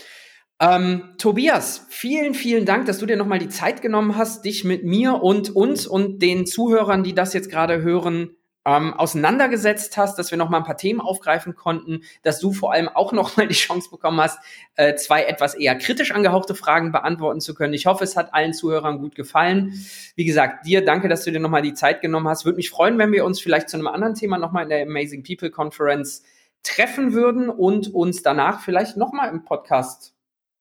Ähm, 0.60 1.16
Tobias, 1.18 1.88
vielen, 1.90 2.34
vielen 2.36 2.66
Dank, 2.66 2.86
dass 2.86 3.00
du 3.00 3.06
dir 3.06 3.18
nochmal 3.18 3.40
die 3.40 3.50
Zeit 3.50 3.82
genommen 3.82 4.16
hast, 4.16 4.46
dich 4.46 4.64
mit 4.64 4.84
mir 4.84 5.22
und 5.22 5.56
uns 5.56 5.88
und 5.88 6.22
den 6.22 6.46
Zuhörern, 6.46 7.04
die 7.04 7.16
das 7.16 7.34
jetzt 7.34 7.50
gerade 7.50 7.82
hören, 7.82 8.38
ähm, 8.66 8.94
auseinandergesetzt 8.94 9.98
hast, 9.98 10.20
dass 10.20 10.32
wir 10.32 10.38
noch 10.38 10.50
mal 10.50 10.58
ein 10.58 10.64
paar 10.64 10.78
Themen 10.78 11.02
aufgreifen 11.02 11.56
konnten, 11.56 12.02
dass 12.22 12.40
du 12.40 12.54
vor 12.54 12.74
allem 12.74 12.90
auch 12.90 13.12
noch 13.12 13.38
mal 13.38 13.48
die 13.48 13.56
Chance 13.56 13.90
bekommen 13.90 14.22
hast, 14.22 14.40
äh, 14.76 14.96
zwei 14.96 15.24
etwas 15.24 15.56
eher 15.56 15.76
kritisch 15.78 16.12
angehauchte 16.12 16.56
Fragen 16.56 16.92
beantworten 16.92 17.42
zu 17.42 17.54
können. 17.54 17.74
Ich 17.74 17.86
hoffe, 17.86 18.04
es 18.04 18.16
hat 18.16 18.34
allen 18.34 18.54
Zuhörern 18.54 19.00
gut 19.00 19.16
gefallen. 19.16 19.74
Wie 20.16 20.26
gesagt, 20.26 20.68
dir 20.68 20.86
danke, 20.86 21.10
dass 21.10 21.24
du 21.24 21.32
dir 21.32 21.40
noch 21.40 21.50
mal 21.50 21.62
die 21.62 21.74
Zeit 21.74 22.02
genommen 22.02 22.28
hast. 22.28 22.46
Würde 22.46 22.58
mich 22.58 22.70
freuen, 22.70 22.98
wenn 22.98 23.12
wir 23.12 23.26
uns 23.26 23.40
vielleicht 23.40 23.70
zu 23.70 23.78
einem 23.78 23.88
anderen 23.88 24.16
Thema 24.16 24.38
noch 24.38 24.52
mal 24.52 24.64
in 24.64 24.70
der 24.70 24.84
Amazing 24.84 25.24
People 25.24 25.50
Conference 25.50 26.24
treffen 26.64 27.14
würden 27.14 27.50
und 27.50 27.94
uns 27.94 28.22
danach 28.22 28.62
vielleicht 28.62 28.98
noch 28.98 29.14
mal 29.14 29.28
im 29.30 29.44
Podcast 29.44 30.14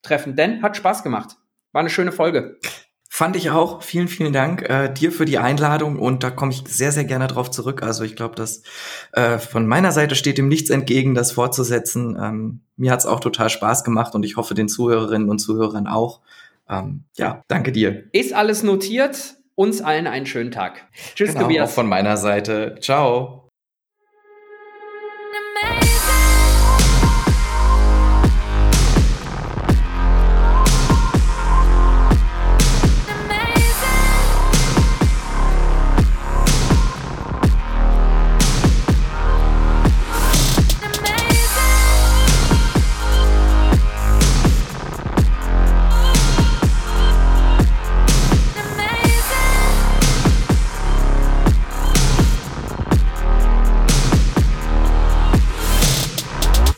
treffen, 0.02 0.34
denn 0.34 0.62
hat 0.62 0.76
Spaß 0.76 1.02
gemacht. 1.02 1.36
War 1.72 1.80
eine 1.80 1.90
schöne 1.90 2.12
Folge. 2.12 2.58
Fand 3.20 3.36
ich 3.36 3.50
auch. 3.50 3.82
Vielen, 3.82 4.08
vielen 4.08 4.32
Dank 4.32 4.62
äh, 4.70 4.90
dir 4.90 5.12
für 5.12 5.26
die 5.26 5.36
Einladung 5.36 5.98
und 5.98 6.24
da 6.24 6.30
komme 6.30 6.52
ich 6.52 6.62
sehr, 6.66 6.90
sehr 6.90 7.04
gerne 7.04 7.26
drauf 7.26 7.50
zurück. 7.50 7.82
Also 7.82 8.02
ich 8.02 8.16
glaube, 8.16 8.34
dass 8.34 8.62
äh, 9.12 9.36
von 9.36 9.66
meiner 9.66 9.92
Seite 9.92 10.14
steht 10.14 10.38
dem 10.38 10.48
nichts 10.48 10.70
entgegen, 10.70 11.14
das 11.14 11.32
fortzusetzen. 11.32 12.16
Ähm, 12.18 12.60
mir 12.78 12.90
hat's 12.90 13.04
auch 13.04 13.20
total 13.20 13.50
Spaß 13.50 13.84
gemacht 13.84 14.14
und 14.14 14.24
ich 14.24 14.38
hoffe 14.38 14.54
den 14.54 14.70
Zuhörerinnen 14.70 15.28
und 15.28 15.38
Zuhörern 15.38 15.86
auch. 15.86 16.20
Ähm, 16.66 17.04
ja, 17.18 17.44
danke 17.46 17.72
dir. 17.72 18.04
Ist 18.12 18.32
alles 18.32 18.62
notiert. 18.62 19.34
Uns 19.54 19.82
allen 19.82 20.06
einen 20.06 20.24
schönen 20.24 20.50
Tag. 20.50 20.88
Tschüss, 21.14 21.32
genau, 21.32 21.42
Tobias. 21.42 21.68
Auch 21.68 21.74
von 21.74 21.90
meiner 21.90 22.16
Seite. 22.16 22.78
Ciao. 22.80 23.39